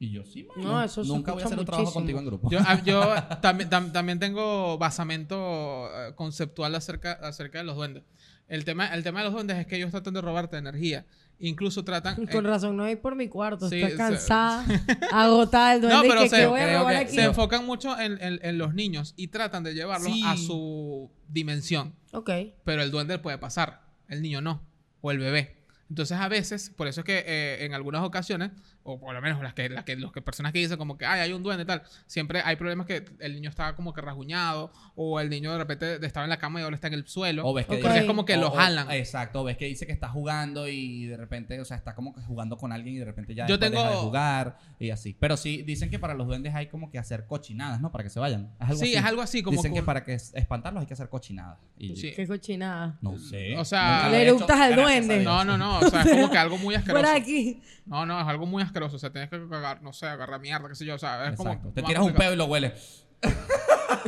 [0.01, 0.63] Y yo, sí, mano.
[0.63, 2.49] No, eso Nunca voy a hacer un trabajo contigo en grupo.
[2.51, 8.05] Yo, ah, yo también, tam- también tengo basamento eh, conceptual acerca, acerca de los duendes.
[8.49, 11.05] El tema, el tema de los duendes es que ellos tratan de robarte energía.
[11.39, 12.27] Incluso tratan...
[12.27, 13.69] Con eh, razón, no hay por mi cuarto.
[13.69, 14.65] Sí, Está se- cansada,
[15.13, 15.75] agotada.
[15.75, 17.15] El No, duende y pero que, se- que voy a robar aquí.
[17.15, 20.23] se enfocan mucho en, en- en los niños y tratan de llevarlos Sí.
[20.27, 21.95] a su dimensión.
[22.13, 22.31] Ok.
[22.65, 24.63] Pero el duende puede pasar, el niño no,
[25.01, 25.59] o el bebé.
[25.91, 28.51] Entonces a veces, por eso es que eh, en algunas ocasiones,
[28.91, 31.05] o por lo menos las que, las que, los que personas que dicen como que
[31.07, 34.01] Ay, hay un duende y tal, siempre hay problemas que el niño está como que
[34.01, 37.07] rasguñado, o el niño de repente estaba en la cama y ahora está en el
[37.07, 37.47] suelo.
[37.47, 38.91] O ves que es como que o- lo o- jalan.
[38.91, 42.15] exacto, o ves que dice que está jugando y de repente, o sea, está como
[42.15, 44.91] que jugando con alguien y de repente ya Yo después deja de tengo- jugar y
[44.91, 45.17] así.
[45.19, 47.93] Pero sí, dicen que para los duendes hay como que hacer cochinadas, ¿no?
[47.93, 48.51] Para que se vayan.
[48.61, 48.95] Es algo sí, así.
[48.97, 51.59] es algo así como Dicen que para que es- espantarlos hay que hacer cochinadas.
[51.79, 52.13] Y Sí.
[52.15, 52.97] Qué cochinada.
[53.01, 53.57] No sé.
[53.59, 55.23] O sea- Le eructas al duende.
[55.23, 57.01] No, no, no, o sea, es como que algo muy asqueroso.
[57.03, 57.61] Fuera de aquí.
[57.87, 60.69] No, no, es algo muy asqueroso, o sea, tienes que cagar, no sé, agarrar mierda,
[60.69, 61.59] qué sé yo, o sea, es Exacto.
[61.63, 61.75] como...
[61.75, 63.05] Te tiras un pedo y lo hueles.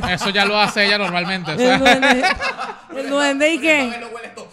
[0.09, 2.23] Eso ya lo hace ella normalmente, o El duende.
[2.95, 3.59] El duende y
[4.35, 4.49] todo.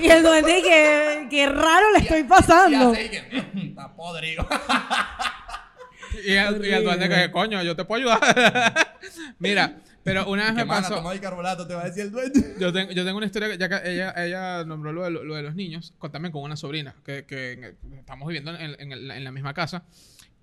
[0.00, 1.26] Y el duende y que.
[1.30, 2.92] Qué raro le estoy pasando.
[2.92, 4.46] y que, está podrido.
[6.24, 8.98] Y el, y el duende que, coño, yo te puedo ayudar.
[9.38, 10.94] Mira, pero una vez me pasó.
[10.96, 12.54] toma bicarbonato, te va a decir el duende.
[12.60, 15.34] Yo, tengo yo tengo una historia, que ya que ella, ella nombró lo de, lo
[15.34, 19.24] de los niños, con- también con una sobrina, que, que estamos viviendo en, en en
[19.24, 19.84] la misma casa.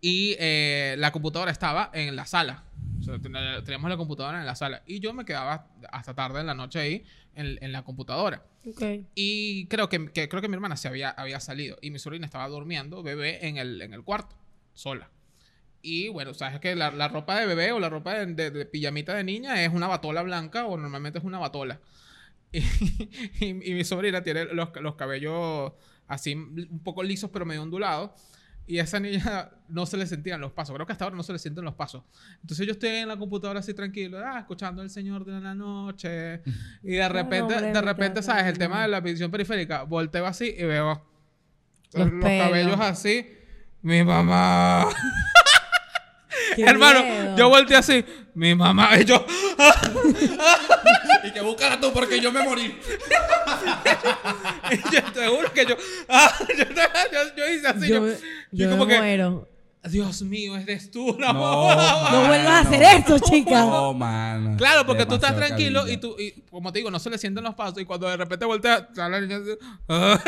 [0.02, 2.64] Y eh, la computadora estaba en la sala.
[3.00, 3.34] O sea, ten-
[3.64, 4.84] teníamos la computadora en la sala.
[4.86, 7.04] Y yo me quedaba hasta tarde en la noche ahí
[7.34, 8.44] en, en la computadora.
[8.68, 8.82] Ok.
[9.16, 11.78] Y creo que, que- creo que mi hermana se había, había salido.
[11.82, 14.36] Y mi sobrina estaba durmiendo, bebé, en el, en el cuarto,
[14.74, 15.10] sola.
[15.88, 18.66] Y bueno, sabes que la, la ropa de bebé o la ropa de, de- de
[18.66, 21.80] pijamita de niña es una batola blanca o normalmente es una batola.
[22.52, 22.60] Y,
[23.46, 25.74] y- y mi sobrina tiene los, los cabellos
[26.08, 28.12] así un poco lisos pero medio ondulados.
[28.68, 30.74] Y a esa niña no se le sentían los pasos.
[30.74, 32.02] Creo que hasta ahora no se le sienten los pasos.
[32.42, 36.42] Entonces yo estoy en la computadora así tranquilo, ah, escuchando El Señor de la Noche.
[36.84, 38.46] Y de repente, hombre, de repente, ¿sabes?
[38.46, 39.84] El tema de la visión periférica.
[39.84, 41.06] Volteo así y veo
[41.94, 43.28] Los los, cabellos así.
[43.84, 44.88] Mi mamá.
[46.58, 47.36] Hermano, miedo.
[47.38, 48.04] yo volteé así.
[48.34, 48.90] Mi mamá.
[49.00, 49.26] Y yo.
[51.24, 52.66] y que búscala tú porque yo me morí.
[54.72, 55.76] y yo te juro que yo.
[56.10, 57.88] ah, yo, yo- yo hice así.
[57.88, 58.18] Yo, Yo, yo
[58.52, 59.00] yo como me que.
[59.00, 59.48] muero.
[59.88, 61.16] Dios mío, eres tú.
[61.20, 63.60] No, No vuelvas a hacer esto, chica.
[63.60, 64.58] No, man.
[64.58, 65.94] Claro, porque tú estás tranquilo cariño.
[65.94, 68.18] y tú, y como te digo, no se le sienten los pasos y cuando de
[68.18, 69.38] repente volteas, la niña
[69.88, 70.20] ah.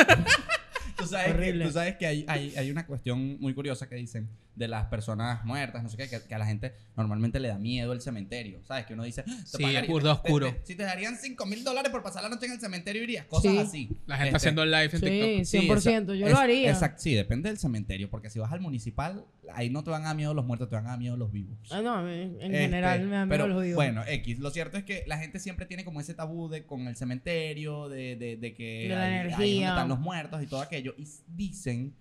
[0.97, 1.65] Tú sabes, que, Horrible.
[1.65, 5.45] tú sabes que hay, hay, hay una cuestión muy curiosa que dicen de las personas
[5.45, 8.59] muertas, no sé qué, que, que a la gente normalmente le da miedo el cementerio.
[8.63, 8.87] ¿Sabes?
[8.87, 10.47] Que uno dice, "Ah, te Sí, pagaría- es burda oscuro.
[10.47, 13.03] te- te- si te darían 5 mil dólares por pasar la noche en el cementerio,
[13.03, 13.25] irías.
[13.27, 13.57] Cosas Sí.
[13.59, 13.89] así.
[14.07, 15.45] La gente Este, haciendo live en Sí, TikTok.
[15.45, 16.13] 100%.
[16.13, 16.71] esa- yo es- lo haría.
[16.71, 18.09] Exacto, sí, depende del cementerio.
[18.09, 19.23] Porque si vas al municipal,
[19.53, 21.57] ahí no te van a miedo los muertos, te van a miedo los vivos.
[21.71, 23.75] Ah, no, en en Este, general me da miedo pero, los vivos.
[23.75, 24.39] Bueno, X.
[24.39, 27.89] Lo cierto es que la gente siempre tiene como ese tabú de con el cementerio,
[27.89, 30.61] de, de, de que De la ahí- ahí es donde están los muertos y todo
[30.61, 30.93] aquello.
[30.97, 31.95] Y dicen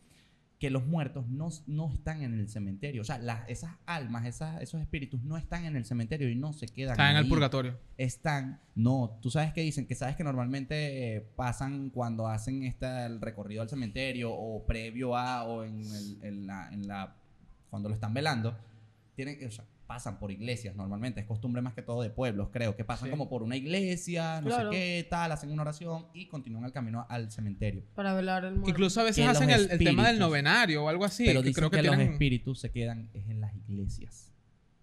[0.58, 3.02] que los muertos no, no están en el cementerio.
[3.02, 6.54] O sea, las, esas almas, esas, esos espíritus no están en el cementerio y no
[6.54, 7.78] se quedan Está en el purgatorio.
[7.98, 13.04] Están, no, tú sabes que dicen, que sabes que normalmente eh, pasan cuando hacen esta,
[13.04, 17.14] el recorrido al cementerio o previo a o en, el- en la, en la,
[17.70, 18.56] cuando lo están velando,
[19.14, 22.74] tienen, o sea, pasan por iglesias normalmente, es costumbre más que todo de pueblos, creo,
[22.74, 23.10] que pasan Sí.
[23.12, 24.72] como por una iglesia, no Claro.
[24.72, 27.84] sé qué, tal, hacen una oración y continúan el camino al cementerio.
[27.94, 28.70] Para velar el muerto.
[28.70, 31.24] Incluso a veces Que los hacen el, el tema del novenario o algo así.
[31.24, 32.12] Pero que dicen creo que, que, los tienen...
[32.14, 34.32] espíritus se quedan es en las iglesias.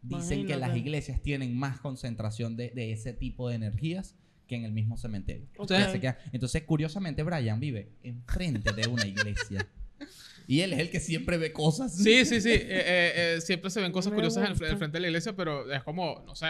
[0.01, 0.79] Dicen que las Imagínate.
[0.79, 4.15] iglesias tienen más concentración de, de ese tipo de energías
[4.47, 5.45] que en el mismo cementerio.
[5.57, 5.61] Ok.
[5.71, 9.67] Entonces, se queda- entonces, curiosamente, Brian vive enfrente de una iglesia.
[10.47, 11.95] y él es el que siempre ve cosas.
[11.95, 12.51] Sí, sí, sí.
[12.51, 15.33] Eh, eh, eh, siempre se ven cosas Me curiosas en el, frente de la iglesia,
[15.35, 16.47] pero es como, no sé,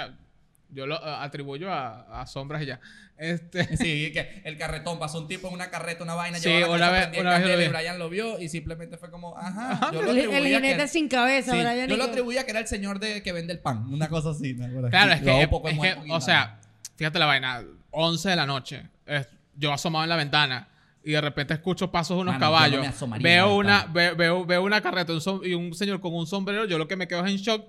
[0.70, 2.80] yo lo atribuyo a, a sombras y ya.
[3.16, 6.90] Este, Sí, que el carretón pasó un tipo en una carreta, una vaina, Sí, una
[6.90, 7.68] vez- una vez lo vi.
[7.68, 10.68] Brian lo vio y simplemente fue como, ajá, Ajá, yo lo el, el atribuía que-
[10.68, 11.88] jinete sin cabeza, Sí, Brian.
[11.88, 14.54] yo lo atribuía que era el señor de que vende el pan, una cosa así.
[14.56, 14.90] ¿no?
[14.90, 16.60] Claro, es que, es que, o sea,
[16.96, 20.68] fíjate la vaina, 11 de la noche, es- yo asomado en la ventana
[21.04, 22.80] y de repente escucho pasos de unos Mano, no caballos,
[23.24, 26.78] veo, una, ve- veo, veo una carreta un y un señor con un sombrero, yo
[26.78, 27.66] lo que me quedo es en shock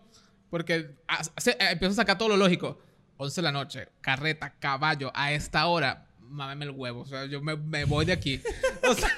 [0.51, 2.78] porque hace- eh, empiezo a sacar todo lo lógico.
[3.16, 7.01] 11 de la noche, carreta, caballo, a esta hora, mámeme el huevo.
[7.01, 8.41] O sea, yo me, me voy de aquí.
[8.87, 9.09] O sea,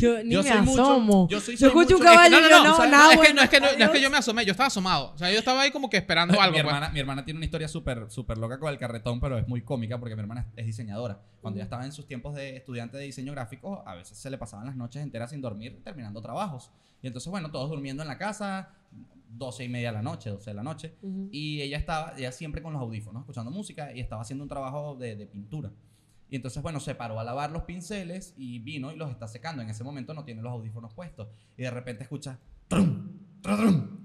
[0.00, 1.28] Yo ni Yo me soy mucho- asomo.
[1.30, 2.64] yo soy- Yo soy escucho un mucho- es que caballo no, y no, yo no,
[2.64, 4.02] no, o sea, nada, no, es que, no, es que, no, no es que adiós.
[4.02, 5.12] yo me asomé, yo estaba asomado.
[5.12, 6.56] O sea, yo estaba ahí como que esperando algo.
[6.56, 6.74] mi, pues.
[6.74, 9.60] hermana, mi hermana tiene una historia súper súper loca con el carretón, pero es muy
[9.62, 11.20] cómica porque mi hermana es diseñadora.
[11.40, 14.38] Cuando ella estaba en sus tiempos de estudiante de diseño gráfico, a veces se le
[14.38, 16.70] pasaban las noches enteras sin dormir terminando trabajos.
[17.02, 18.70] Y entonces, bueno, todos durmiendo en la casa,
[19.36, 20.94] 12 y media de la noche, 12 de la noche.
[21.02, 21.28] Ujú.
[21.30, 24.96] Y ella estaba, ella siempre con los audífonos, escuchando música y estaba haciendo un trabajo
[24.96, 25.70] de, de pintura.
[26.34, 29.62] Y entonces, bueno, se paró a lavar los pinceles y vino y los está secando.
[29.62, 31.28] En ese momento no tiene los audífonos puestos.
[31.56, 32.40] Y de repente escucha...
[32.66, 34.00] trum, trum,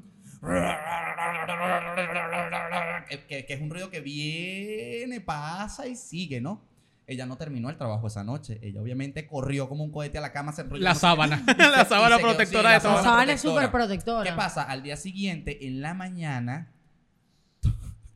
[3.09, 6.61] que, que- que es un ruido que viene, pasa y sigue, ¿no?
[7.07, 8.59] Ella no terminó el trabajo esa noche.
[8.61, 10.63] Ella obviamente corrió como un cohete a la cama, se.
[10.77, 11.43] La sábana.
[11.47, 12.93] se- La sábana se quedó- protectora sí, de todo.
[12.97, 13.65] La sábana es protectora.
[13.65, 14.30] súper protectora.
[14.30, 14.61] ¿Qué pasa?
[14.61, 16.71] Al día siguiente, en la mañana,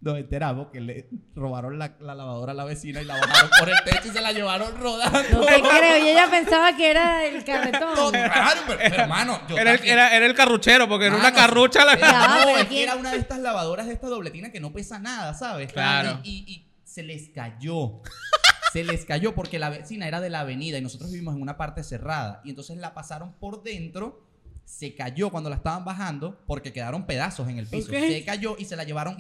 [0.04, 3.70] nos enteramos que le robaron la, la lavadora a la vecina y la bajaron por
[3.70, 5.39] el techo y se la llevaron rodando.
[5.39, 5.97] No te creo.
[6.06, 8.12] Y ella pensaba que era el carretón.
[8.12, 11.86] Claro, pero, pero, hermano, yo Era el, era, era el carruchero, porque era una carrucha.
[11.86, 11.93] La...
[11.93, 14.74] era- no, es que ¿quién- era una de estas lavadoras de esta dobletina que no
[14.74, 15.72] pesa nada, ¿sabes?
[15.72, 16.20] Claro.
[16.24, 18.01] Y, y- y se les cayó.
[18.74, 21.58] Se les cayó porque la vecina era de la avenida y nosotros vivimos en una
[21.58, 22.41] parte cerrada.
[22.43, 24.22] Y entonces la pasaron por dentro.
[24.66, 27.91] Se cayó cuando la estaban bajando porque quedaron pedazos en el piso.
[27.91, 29.16] Se cayó y se la llevaron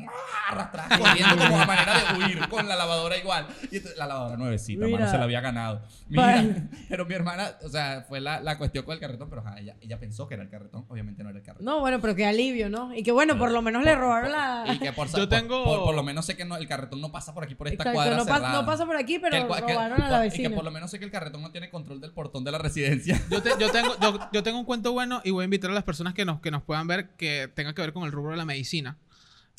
[0.49, 3.45] arrastrada, corriendo como a manera de huir con la lavadora igual.
[3.71, 4.99] Y entonces, la lavadora nuevecita, Mira.
[4.99, 5.81] mano, se la había ganado.
[6.07, 6.63] Mira, Vale.
[6.89, 9.75] pero mi hermana, o sea, fue la, la cuestión con el carretón, pero ajá, ella,
[9.81, 10.85] ella pensó que era el carretón.
[10.89, 11.65] Obviamente no era el carretón.
[11.65, 12.93] No, bueno, pero qué alivio, ¿no?
[12.95, 14.73] Y que bueno, por lo menos le robaron por- la.
[14.73, 17.11] Y que por, Yo tengo- por, por lo menos sé que no, el carretón no
[17.11, 18.53] pasa por aquí, por esta Exacto, cuadra no, cerrada.
[18.53, 20.55] no pasa por aquí, Que pero el que- robaron a la Y que vecina.
[20.55, 23.21] por lo menos sé que el carretón no tiene control del portón de la residencia.
[23.29, 25.73] Yo, te- yo tengo, yo, yo tengo un cuento bueno y voy a invitar a
[25.73, 28.31] las personas que nos, que nos puedan ver que tenga que ver con el rubro
[28.31, 28.97] de la medicina.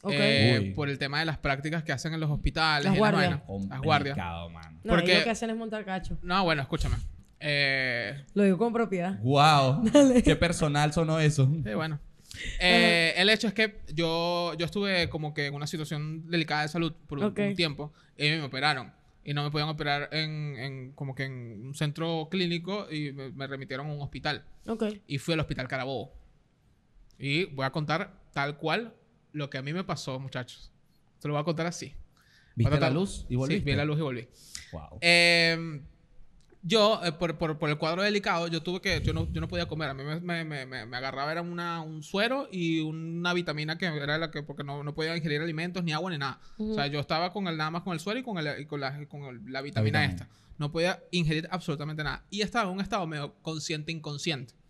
[0.03, 0.13] Ok.
[0.15, 2.85] Eh, por el tema de las prácticas que hacen en los hospitales.
[2.85, 3.41] Las guardias.
[3.49, 3.69] vainas.
[3.71, 4.17] Las guardias.
[4.17, 4.81] Complicado, mano.
[4.85, 6.19] No, porque- lo que hacen es montar cacho.
[6.23, 6.97] No, bueno, escúchame.
[7.41, 9.19] Eh, Lo digo con propiedad.
[9.21, 9.85] Wow.
[10.25, 11.51] Qué personal sonó eso.
[11.65, 11.99] sí, bueno.
[12.59, 16.69] Eh, el hecho es que yo, yo estuve como que en una situación delicada de
[16.69, 17.39] salud por un, Ok.
[17.39, 18.93] un tiempo y me operaron.
[19.25, 23.33] Y no me podían operar en, en como que en un centro clínico y me,
[23.33, 24.45] me remitieron a un hospital.
[24.67, 24.85] Ok.
[25.07, 26.13] y fui al hospital Carabobo.
[27.19, 28.95] Y voy a contar tal cual
[29.33, 30.71] lo que a mí me pasó, muchachos.
[31.21, 31.95] Te lo voy a contar así.
[32.55, 33.65] ¿Viste a la luz y volviste?
[33.65, 34.29] Sí, vi la luz y volví.
[34.73, 34.99] Wow.
[35.01, 35.81] Eh,
[36.67, 39.01] yo, eh, por, por- por el cuadro delicado, yo tuve que...
[39.03, 39.91] Yo no, yo no podía comer.
[39.91, 43.77] A mí me, me- me- me- me agarraba era una, un suero y una vitamina
[43.77, 44.43] que era la que...
[44.43, 46.41] Porque no, no podía ingerir alimentos, ni agua, ni nada.
[46.59, 48.67] O sea, yo estaba con el, nada más con el suero y con, el, y
[48.67, 50.05] con, la, con el- la vitamina vitamina.
[50.05, 50.29] esta.
[50.57, 52.25] No podía ingerir absolutamente nada.
[52.31, 53.93] Y estaba en un estado medio consciente,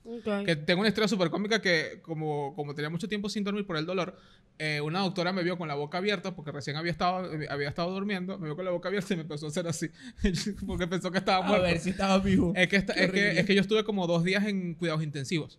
[0.05, 0.41] inconsciente.
[0.41, 0.47] Ok.
[0.47, 3.77] Que tengo una historia súper cómica que, como, como tenía mucho tiempo sin dormir por
[3.77, 4.17] el dolor,
[4.59, 7.69] eh, una doctora me vio con la boca abierta porque recién había estado, eh, había
[7.69, 9.89] estado durmiendo, me vio con la boca abierta y me empezó a hacer así,
[10.67, 11.65] porque pensó que estaba A muerto.
[11.67, 12.53] ver si estaba vivo.
[12.55, 15.59] Es que, esta- es, que, es que yo estuve como dos días en cuidados intensivos.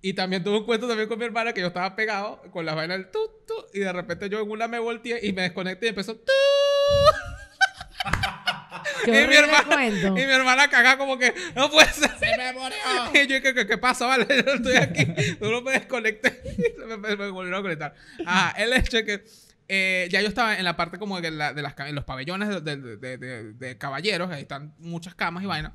[0.00, 2.76] Y también tuve un cuento también con mi hermana que yo estaba pegado con las
[2.76, 5.86] vainas del tu, tu, y de repente yo en una me volteé y me desconecté
[5.86, 6.32] y empezó tu.
[9.06, 10.06] Y, mi hermana, cuento.
[10.08, 12.10] y mi hermana cagada como que no puede ser.
[12.18, 12.76] ¡Se me murió!
[13.14, 14.06] Y yo, ¿qué, qué, qué pasa?
[14.06, 15.06] Vale, yo estoy aquí.
[15.40, 16.42] Tú no me desconecté.
[16.86, 17.94] Me, me- me volvieron a conectar.
[18.26, 19.24] Ah, el hecho es que
[19.68, 22.48] eh, ya yo estaba en la parte como de, la- de las, en los pabellones
[22.48, 24.30] de, de- de- de- de caballeros.
[24.30, 25.72] Ahí están muchas camas y vainas.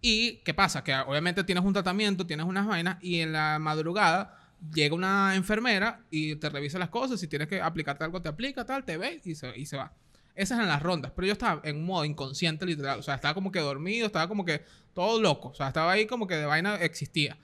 [0.00, 0.84] Y, ¿qué pasa?
[0.84, 2.98] Que obviamente tienes un tratamiento, tienes unas vainas.
[3.00, 4.38] Y en la madrugada
[4.72, 7.18] llega una enfermera y te revisa las cosas.
[7.20, 9.92] Si tienes que aplicarte algo, te aplica, tal, te ve y se, y se va.
[10.34, 11.12] Esas eran las rondas.
[11.14, 12.98] Pero yo estaba en un modo inconsciente, literal.
[12.98, 15.48] O sea, estaba como que dormido, estaba como que todo loco.
[15.48, 17.38] O sea, estaba ahí como que de vaina existía.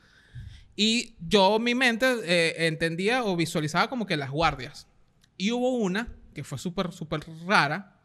[0.77, 4.89] Y yo, mi mente, eh, entendía o visualizaba como que las guardias.
[5.37, 8.01] Y hubo una que fue súper, súper rara,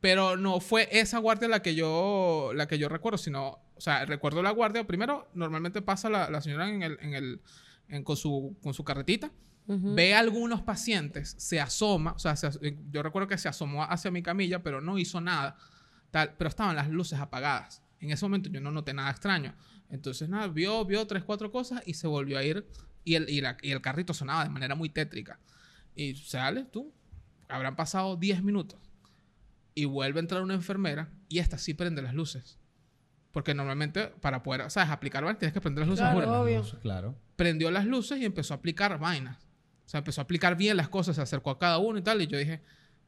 [0.00, 4.04] pero no fue esa guardia la que yo, la que yo recuerdo, sino, o sea,
[4.06, 4.86] recuerdo la guardia.
[4.86, 9.30] Primero, normalmente pasa la, la señora en el, en el, con, su, con su carretita,
[9.94, 12.58] Ve a algunos pacientes, se asoma, o sea, se as-
[12.90, 15.56] yo recuerdo que se asomó hacia mi camilla, pero no hizo nada,
[16.10, 17.82] tal, pero estaban las luces apagadas.
[18.00, 19.54] En ese momento yo no noté nada extraño.
[19.90, 22.66] Entonces, nada, vio, vio tres, cuatro cosas y se volvió a ir.
[23.04, 25.38] Y el, y la- y el carrito sonaba de manera muy tétrica.
[25.94, 26.92] Y sale tú,
[27.48, 28.78] habrán pasado 10 minutos.
[29.74, 32.58] Y vuelve a entrar una enfermera y esta sí prende las luces.
[33.32, 34.90] Porque normalmente para poder, ¿sabes?
[34.90, 36.04] Aplicar vainas tienes que prender las luces.
[36.04, 36.80] Claro, obvio.
[36.82, 37.14] Claro.
[37.36, 39.38] prendió las luces y empezó a aplicar vainas.
[39.90, 42.22] O sea, empezó a aplicar bien las cosas, se acercó a cada uno y tal.
[42.22, 42.60] Y yo dije,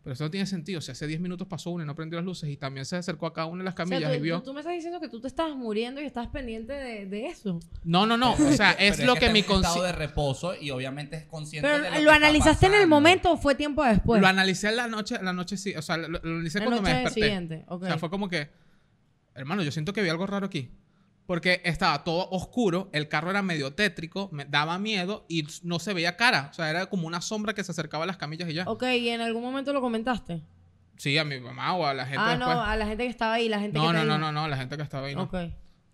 [0.03, 0.80] pero eso no tiene sentido.
[0.80, 3.26] Si hace 10 minutos pasó uno y no prendió las luces y también se acercó
[3.26, 4.39] a cada una de las O sea, camillas tú, y vio.
[4.41, 7.26] tú- tú me estás diciendo que tú te estabas muriendo y estabas pendiente de, de
[7.26, 7.61] eso.
[7.85, 8.33] No, no, no.
[8.33, 9.93] O sea, es Pero lo que que está mi en un estado conciencia.
[9.93, 12.89] de reposo y obviamente es consciente Pero de lo, lo, que está analizaste en el
[12.89, 14.20] momento o fue tiempo después.
[14.20, 15.76] Lo analicé en la noche, la noche sí.
[15.76, 17.20] O sea, lo, lo analicé La cuando me noche desperté.
[17.20, 17.64] siguiente.
[17.68, 17.83] ok.
[17.85, 18.51] O sea, fue como que.
[19.37, 20.68] hermano, yo siento que vi algo raro aquí.
[21.26, 25.94] Porque estaba todo oscuro, el carro era medio tétrico, me daba miedo y no se
[25.94, 26.48] veía cara.
[26.50, 28.64] O sea, era como una sombra que se acercaba a las camillas y ya.
[28.66, 30.42] Ok, ¿y en algún momento lo comentaste?
[30.96, 32.56] Sí, a mi mamá o a la gente ah, después.
[32.56, 34.48] no, a la gente que estaba ahí, la gente No, que no, no, no, no,
[34.48, 35.22] la gente que estaba ahí no.
[35.22, 35.36] Ok.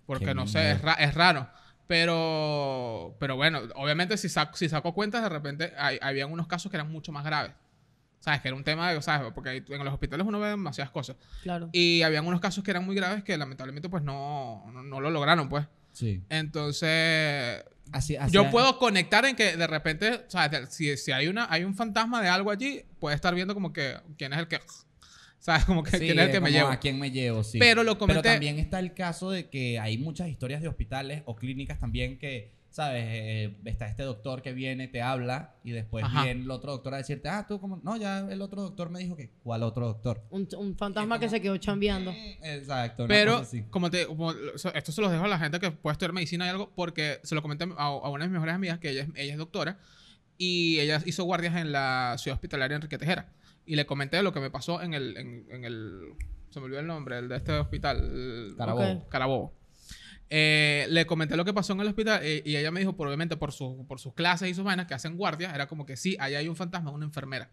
[0.07, 1.49] Porque Qué no sé, es, ra- es raro.
[1.87, 6.71] Pero, pero bueno, obviamente si, saco, si saco cuentas, de repente hay, habían unos casos
[6.71, 7.53] que eran mucho más graves.
[8.21, 8.41] ¿Sabes?
[8.41, 9.33] Que era un tema de, ¿sabes?
[9.35, 11.17] Porque en los hospitales uno ve demasiadas cosas.
[11.43, 11.71] Claro.
[11.73, 15.11] Y habían unos casos que eran muy graves que lamentablemente pues no, no, no lo
[15.11, 15.67] lograron, pues.
[15.93, 16.23] Sí.
[16.29, 20.69] Entonces, Así, así yo puedo conectar en que de repente, ¿sabes?
[20.75, 23.97] Si, si hay, una, hay un fantasma de algo allí, puede estar viendo como que
[24.19, 24.61] quién es el que...
[25.41, 25.65] ¿Sabes?
[25.65, 26.73] Como que Sí, quién es el que me lleva.
[26.73, 27.45] ¿A quién me llevo?
[27.45, 27.59] Sí.
[27.59, 31.23] Pero lo comenté- Pero también está el caso de que hay muchas historias de hospitales
[31.27, 33.03] o clínicas también que, ¿sabes?
[33.07, 36.25] Eh, está este doctor que viene, te habla y después Ajá.
[36.25, 38.99] viene el otro doctor a decirte, ah, tú como, no, ya el otro doctor me
[39.01, 40.23] dijo que, ¿cuál otro doctor?
[40.31, 42.13] Un, un fantasma que se quedó chambeando.
[42.13, 43.07] Mm, Exacto.
[43.09, 46.47] Pero, como te, como- esto se los dejo a la gente que puede estudiar medicina
[46.47, 49.03] y algo, porque se lo comenté a, a una de mis mejores amigas, que ella
[49.03, 49.79] es, ella es doctora,
[50.37, 53.33] y ella hizo guardias en la ciudad hospitalaria Enrique Tejera.
[53.67, 56.15] Y le comenté lo que me pasó en el, en, en el,
[56.51, 59.09] se me olvidó el nombre, el de este hospital, el- Carabobo.
[59.09, 59.58] Carabobo.
[60.31, 63.07] Eh, le comenté lo que pasó en el hospital eh, y ella me dijo, por,
[63.07, 65.97] obviamente por, su- por sus clases y sus vainas que hacen guardias, era como que
[65.97, 67.49] sí, ahí hay un fantasma, una enfermera.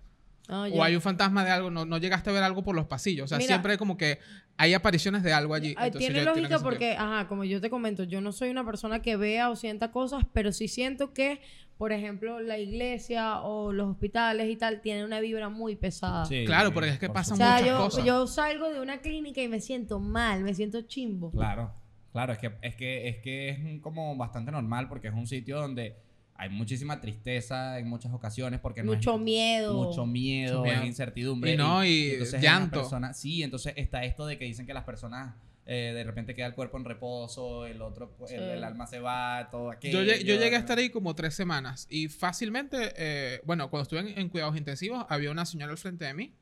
[0.48, 2.86] Ah, O hay un fantasma de algo, no, no llegaste a ver algo por los
[2.86, 3.26] pasillos.
[3.26, 3.48] O sea, Mira.
[3.48, 4.20] siempre hay como que
[4.58, 5.70] hay apariciones de algo allí.
[5.72, 9.02] Entonces, tiene lógica sentir- porque, ajá, como yo te comento, yo no soy una persona
[9.02, 11.42] que vea o sienta cosas, pero sí siento que,
[11.80, 16.26] por ejemplo, la iglesia o los hospitales y tal tienen una vibra muy pesada.
[16.26, 18.06] Sí, Claro, porque es que por O pasan sea, muchas yo, cosas.
[18.06, 21.32] yo salgo de una clínica y me siento mal, me siento chimbo.
[21.32, 21.74] Claro,
[22.16, 25.28] claro, es que es que es que es un- como bastante normal porque es un
[25.28, 25.98] sitio donde
[26.38, 29.74] hay muchísima tristeza en muchas ocasiones porque no es- Mucho miedo.
[29.74, 30.82] mucho miedo, Mucho miedo.
[30.82, 32.80] es incertidumbre Y no, y entonces llanto.
[32.82, 35.36] persona- sí, entonces está esto de que dicen que las personas
[35.68, 38.36] eh, de repente queda el cuerpo en reposo, el otro el, Sí.
[38.36, 40.04] el alma se va, todo aquello.
[40.04, 44.02] Yo, yo llegué a estar ahí como tres semanas y fácilmente, eh, bueno, cuando estuve
[44.12, 46.34] en, en cuidados intensivos, había una señora al frente de mí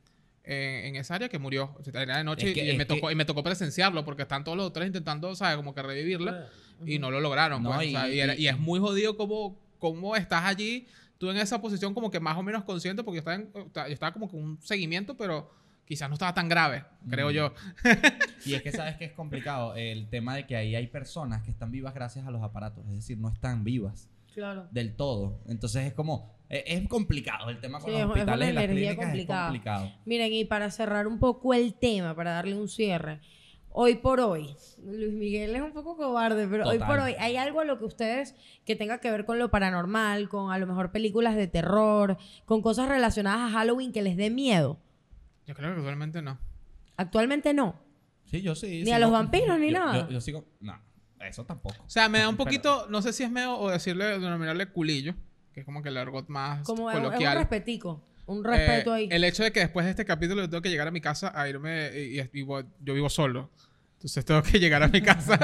[0.44, 1.74] eh, en esa área que murió.
[1.78, 4.04] O sea, Era de noche Es que- y, me que- tocó, y me tocó presenciarlo
[4.04, 5.56] porque están todos los doctores intentando, ¿sabes?
[5.56, 6.48] Como que revivirla
[6.84, 7.62] y no lo lograron.
[7.62, 10.44] No, pues, o sea, y- y, era- y- y es muy jodido como, como estás
[10.44, 10.86] allí,
[11.18, 13.92] tú en esa posición como que más o menos consciente porque yo estaba, en- yo
[13.94, 15.50] estaba como con un seguimiento, pero
[15.86, 17.32] quizás no estaba tan grave, creo Mm.
[17.32, 17.54] yo.
[18.46, 21.50] Y es que sabes que es complicado el tema de que ahí hay personas que
[21.50, 24.66] están vivas gracias a los aparatos, es decir, no están vivas Claro.
[24.70, 25.40] del todo.
[25.46, 28.50] Entonces es como es, es complicado el tema con Sí, los es- es hospitales una
[28.50, 29.40] y las energía clínicas complicada.
[29.40, 29.92] es complicado.
[30.04, 33.20] Miren, y para cerrar un poco el tema, para darle un cierre,
[33.76, 37.60] hoy por hoy, Luis Miguel es un poco cobarde, pero hoy por hoy, ¿hay algo
[37.60, 38.34] a lo que ustedes
[38.64, 42.62] que tenga que ver con lo paranormal, con a lo mejor películas de terror, con
[42.62, 44.78] cosas relacionadas a Halloween que les dé miedo?
[45.46, 46.38] Yo creo que actualmente no.
[46.96, 47.74] Actualmente no.
[48.26, 48.82] Sí, yo sí.
[48.84, 50.06] Ni a los vampiros, ni yo- nada.
[50.06, 50.44] Yo, yo sigo.
[50.60, 50.78] No,
[51.20, 51.82] eso tampoco.
[51.84, 54.66] O sea, me da un Pero- poquito, no sé si es medio o decirle, denominarle
[54.70, 55.14] culillo,
[55.54, 57.38] que es como que el argot más Como un- es un coloquial.
[57.38, 59.08] respetico, un respeto Eh, ahí.
[59.10, 61.32] El hecho de que después de este capítulo yo tengo que llegar a mi casa
[61.34, 63.50] a irme y, y- y yo vivo solo.
[64.04, 65.38] Entonces tengo que llegar a mi casa.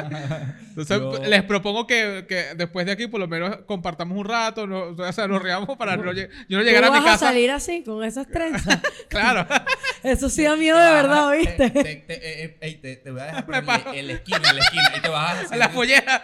[0.69, 4.67] Entonces Yo- les propongo que, que después de aquí por lo menos compartamos un rato,
[4.67, 7.13] no, o sea, nos riamos para no, yo no llegar ¿Tú a mi vas a
[7.13, 7.27] casa.
[7.29, 8.79] salir así, con esas trenzas?
[9.09, 9.47] Claro.
[10.03, 11.71] Eso sí da miedo de verdad, Te- ¿viste?
[11.71, 13.55] Te, te- eh, eh, ey, te- te voy a dejar por
[13.95, 14.93] en la esquina, en la esquina.
[14.95, 16.23] Y te vas a hacer- la follera.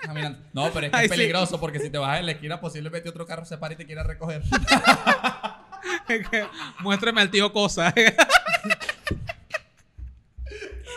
[0.00, 0.38] caminando.
[0.54, 1.16] No, pero es que Ay, es sí.
[1.18, 3.84] peligroso porque si te vas en la esquina, posiblemente otro carro se pare y te
[3.84, 4.42] quiera recoger.
[6.80, 7.92] Muéstrame al tío Cosa.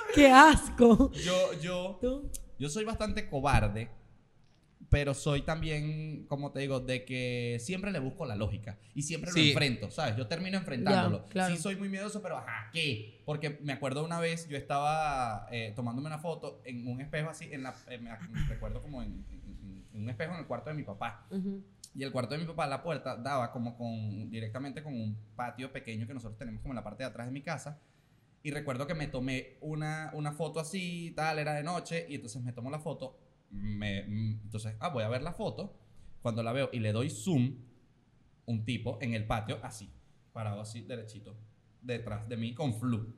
[0.16, 1.12] ¡Qué asco!
[1.14, 2.30] Yo, yo, ¿Tú?
[2.57, 3.89] yo soy bastante cobarde,
[4.89, 9.32] pero soy también, como te digo, de que siempre le busco la lógica y siempre
[9.32, 9.39] Sí.
[9.41, 10.16] lo enfrento, ¿sabes?
[10.18, 11.24] Yo termino enfrentándolo.
[11.26, 11.55] Ya, claro.
[11.55, 13.22] Sí soy muy miedoso, pero ajá, ¿qué?
[13.26, 17.49] Porque me acuerdo una vez, yo estaba eh, tomándome una foto en un espejo así,
[17.51, 20.70] en la, eh, me, me recuerdo como en, en- en un espejo en el cuarto
[20.70, 21.28] de mi papá.
[21.30, 21.64] Ujú.
[21.95, 25.72] Y el cuarto de mi papá, la puerta daba como con directamente con un patio
[25.72, 27.80] pequeño que nosotros tenemos como en la parte de atrás de mi casa.
[28.42, 32.42] Y recuerdo que me tomé una, una foto así, tal, era de noche, y entonces
[32.42, 33.20] me tomo la foto.
[33.50, 35.78] Me, mm, entonces, ah, voy a ver la foto.
[36.22, 37.56] Cuando la veo y le doy zoom,
[38.46, 39.92] un tipo en el patio, así,
[40.34, 41.38] parado así, derechito,
[41.82, 43.14] detrás de mí con flu.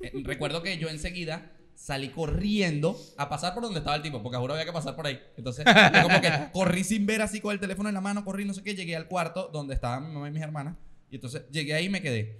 [0.00, 4.36] Eh, recuerdo que yo enseguida salí corriendo a pasar por donde estaba el tipo, porque
[4.36, 5.18] juro había que pasar por ahí.
[5.36, 8.44] Entonces, yo como que corrí sin ver así con el teléfono en la mano, corrí
[8.44, 10.76] no sé qué, llegué al cuarto donde estaban mi mamá y mis hermanas,
[11.10, 12.38] y entonces llegué ahí y me quedé.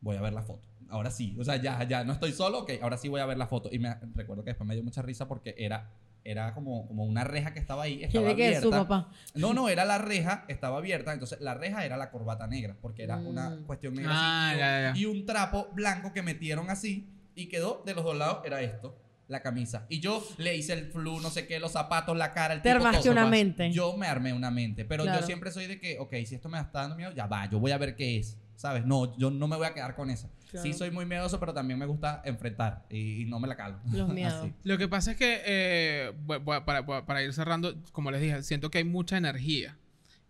[0.00, 0.62] Voy a ver la foto.
[0.90, 3.36] Ahora sí, o sea, ya, ya no estoy solo, ok, ahora sí voy a ver
[3.36, 3.68] la foto.
[3.72, 5.90] Y me recuerdo que después me dio mucha risa porque era,
[6.24, 8.78] era como, como una reja que estaba ahí, estaba ¿Quiere que es abierta.
[8.78, 9.10] su papá?
[9.34, 13.02] No, no, era la reja, estaba abierta, entonces la reja era la corbata negra, porque
[13.02, 13.64] era una Mm.
[13.64, 17.46] cuestión negra Ah, así, y, ya, ya, y un trapo blanco que metieron así, Y
[17.46, 19.86] quedó de los dos lados, era esto, la camisa.
[19.88, 22.70] Y yo le hice el flu, no sé qué, los zapatos, la cara, el Te
[22.70, 23.30] tipo, armaste todo, una papá.
[23.30, 23.70] mente.
[23.72, 24.84] Yo me armé una mente.
[24.84, 25.20] Pero Claro.
[25.20, 27.60] yo siempre soy de que, ok, si esto me está dando miedo, ya va, yo
[27.60, 28.36] voy a ver qué es.
[28.58, 28.84] ¿Sabes?
[28.84, 30.28] No, yo no me voy a quedar con esa.
[30.50, 30.66] Claro.
[30.66, 33.78] Sí soy muy miedoso, pero también me gusta enfrentar y, y no me la calo.
[33.92, 34.50] Los miedos.
[34.64, 36.12] Lo que pasa es que, eh,
[36.44, 39.78] para, para- para ir cerrando, como les dije, siento que hay mucha energía.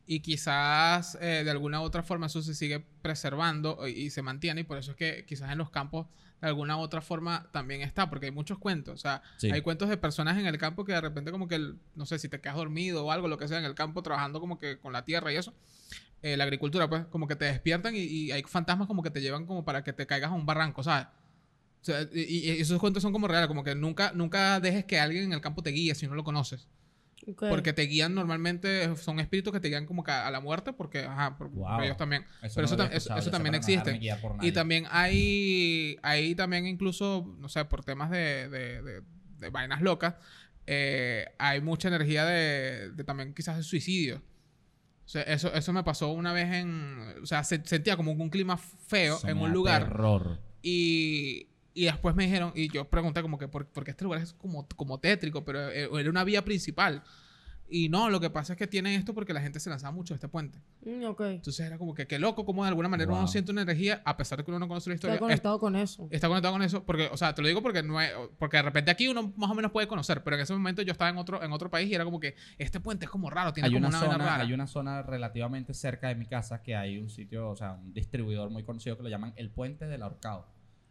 [0.07, 4.21] Y quizás eh, de alguna u otra forma eso se sigue preservando y, y se
[4.23, 4.61] mantiene.
[4.61, 6.07] Y por eso es que quizás en los campos
[6.41, 8.11] de alguna u otra forma también está.
[8.11, 8.95] Porque hay muchos cuentos.
[8.95, 9.51] O sea, Sí.
[9.51, 12.29] hay cuentos de personas en el campo que de repente como que, no sé, si
[12.29, 14.93] te quedas dormido o algo, lo que sea, en el campo trabajando como que con
[14.93, 15.55] la tierra y eso.
[16.23, 19.21] Eh, la agricultura, pues, como que te despiertan y, y hay fantasmas como que te
[19.21, 21.07] llevan como para que te caigas a un barranco, ¿sabes?
[21.81, 24.99] O sea, y, y esos cuentos son como reales, como que nunca, nunca dejes que
[24.99, 26.69] alguien en el campo te guíe si no lo conoces.
[27.51, 30.73] Porque te guían normalmente, son espíritus que te guían como que a, a la muerte,
[30.73, 31.81] porque, ajá, por, por Wow.
[31.83, 32.25] ellos también.
[32.43, 34.01] Eso Pero no eso, tam- eso- eso también existe.
[34.21, 39.03] por Y también hay, hay también incluso, no sé, por temas de, de- de-
[39.39, 40.15] de vainas locas,
[40.67, 44.21] eh, hay mucha energía de, de también quizás de suicidio.
[45.09, 47.15] O sea, eso, eso me pasó una vez en...
[47.23, 49.85] O sea, se- sentía como un clima feo en un lugar.
[49.85, 50.39] terror.
[50.61, 54.21] Y, y después me dijeron, y yo pregunté como que, ¿por, por qué este lugar
[54.21, 55.47] es como, como tétrico?
[55.47, 57.03] Pero eh, era una vía principal.
[57.71, 60.15] Y no, lo que pasa es que tienen esto porque la gente se lanzaba mucho
[60.15, 60.59] de este puente.
[60.85, 61.05] Mm.
[61.35, 64.17] Entonces era como que, qué loco, como de alguna manera uno siente una energía, a
[64.17, 65.15] pesar de que uno no conoce la historia.
[65.15, 66.09] Está es- conectado con eso.
[66.11, 68.63] Está conectado con eso, porque, o sea, te lo digo porque no es- porque de
[68.63, 71.19] repente aquí uno más o menos puede conocer, pero en ese momento yo estaba en
[71.19, 73.75] otro, en otro país y era como que este puente es como raro, tiene Hay
[73.75, 74.43] como una, zona, rara.
[74.43, 77.93] hay una zona relativamente cerca de mi casa que hay un sitio, o sea, un
[77.93, 80.47] distribuidor muy conocido que lo llaman el Puente del Ahorcado.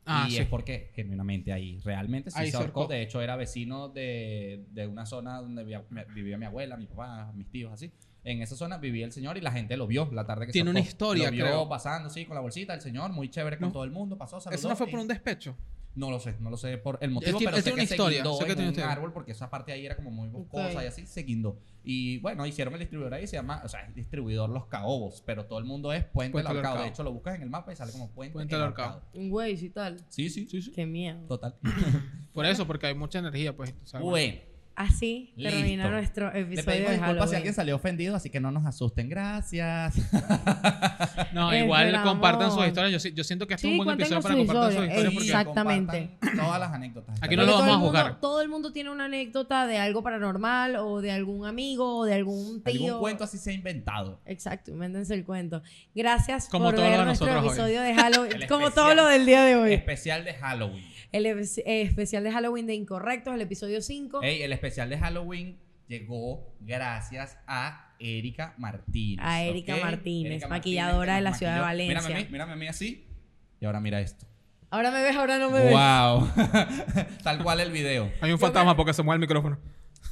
[0.08, 0.38] Ah, y sí.
[0.39, 2.88] es porque genuinamente ahí realmente sí Ahí se se ahorcó.
[2.88, 5.84] De hecho, era vecino de, de una zona donde vivía,
[6.16, 7.91] vivía mi abuela, mi papá, mis tíos, así.
[8.24, 10.53] En esa zona vivía el señor y la gente lo vio la tarde que se
[10.53, 10.89] Tiene una ahorcó.
[10.89, 11.70] historia, Lo vio creo.
[11.70, 13.72] pasando, sí, con la bolsita, el señor, muy chévere con No.
[13.74, 14.58] todo el mundo, pasó, saludó.
[14.60, 15.55] Eso no fue y- por un despecho.
[15.98, 18.22] No lo sé, no lo sé por el motivo, pero sé que una se historia,
[18.22, 18.91] guindó sé que en tiene un historia.
[18.91, 21.58] árbol porque esa parte ahí era como muy boscosa y así se guindó.
[21.84, 25.45] Y bueno, hicieron el distribuidor ahí, se llama, o sea, es distribuidor Los Caobos, pero
[25.45, 26.84] todo el mundo es Puente, Puente del Ahorcado.
[26.84, 28.64] De hecho, lo buscas en el mapa y sale como Puente, Puente del.
[28.66, 29.02] Ahorcado.
[29.16, 29.98] Un güey y tal.
[30.10, 30.72] Sí, sí, sí, sí.
[30.72, 31.20] Qué miedo.
[31.28, 31.56] Total.
[32.34, 33.74] Por eso, porque hay mucha energía, pues.
[34.00, 34.38] bueno,
[34.80, 35.89] Así termina Listo.
[35.89, 39.09] nuestro le episodio pedimos de disculpas si alguien salió ofendido, así que no nos asusten.
[39.09, 39.95] Gracias.
[41.34, 42.09] No, igual Esperamos.
[42.11, 42.91] compartan sus historias.
[42.93, 44.88] Yo, si- yo siento que este Sí, es un buen episodio para sus compartir sus
[44.88, 45.13] historias.
[45.13, 46.09] Porque Exactamente.
[46.19, 47.15] compartan Todas las anécdotas.
[47.21, 48.19] Aquí no Porque lo todo vamos el a mundo- juzgar.
[48.21, 52.13] todo el mundo tiene una anécdota de algo paranormal o de algún amigo o de
[52.13, 52.86] algún tío.
[52.86, 54.19] Algún cuento así se ha inventado.
[54.25, 55.61] Exacto, invéntense el cuento.
[55.95, 57.57] Gracias Como por todo lo ver de nuestro nosotros hoy.
[57.59, 58.32] episodio de Halloween.
[58.41, 58.86] El como especial.
[58.86, 59.73] todo lo del día de hoy.
[59.73, 60.86] Especial de Halloween.
[61.12, 64.22] El eh, especial de Halloween de Incorrectos, el episodio 5.
[64.24, 69.26] Ey, el especial de Halloween llegó gracias a Erika Martínez.
[69.26, 69.78] A Erika.
[69.78, 71.62] Martínez, Erika maquilladora de la ciudad de.
[71.62, 72.01] Valencia.
[72.01, 73.08] Mírame a mí, mírame a mí así.
[73.60, 74.28] Y ahora mira esto.
[74.70, 75.72] Ahora me ves, ahora no me ves.
[75.72, 76.30] ¡Wow!
[77.24, 78.12] Tal cual el video.
[78.20, 79.58] Hay un fantasma porque se mueve el micrófono.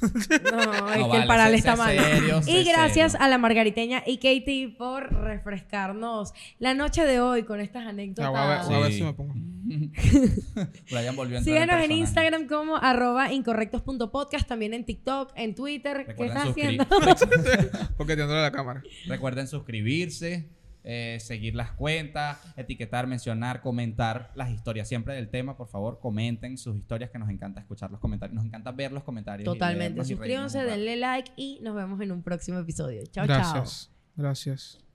[0.00, 1.96] No, es No, que vale, el paral está mal.
[1.96, 3.24] serio, y gracias serio.
[3.24, 8.26] a la Margariteña y Katie por refrescarnos la noche de hoy con estas anécdotas.
[8.34, 9.34] a ver, a si me pongo.
[10.90, 11.92] Brian volvió a entrar Síguenos en.
[11.92, 15.98] Instagram como arroba incorrectos.podcast, también en TikTok, en Twitter.
[15.98, 17.88] ¿Qué Recuerden estás suscribir- haciendo?
[17.96, 18.82] Porque te la cámara.
[19.06, 20.48] Recuerden suscribirse,
[20.88, 25.56] eh, seguir las cuentas, etiquetar, mencionar, comentar las historias siempre del tema.
[25.56, 28.36] Por favor, comenten sus historias que nos encanta escuchar los comentarios.
[28.36, 29.44] Nos encanta ver los comentarios.
[29.44, 30.00] Totalmente.
[30.00, 33.02] y Suscríbanse, denle like y nos vemos en un próximo episodio.
[33.10, 33.36] Chao, chao.
[33.36, 33.90] Gracias.
[34.14, 34.85] Gracias.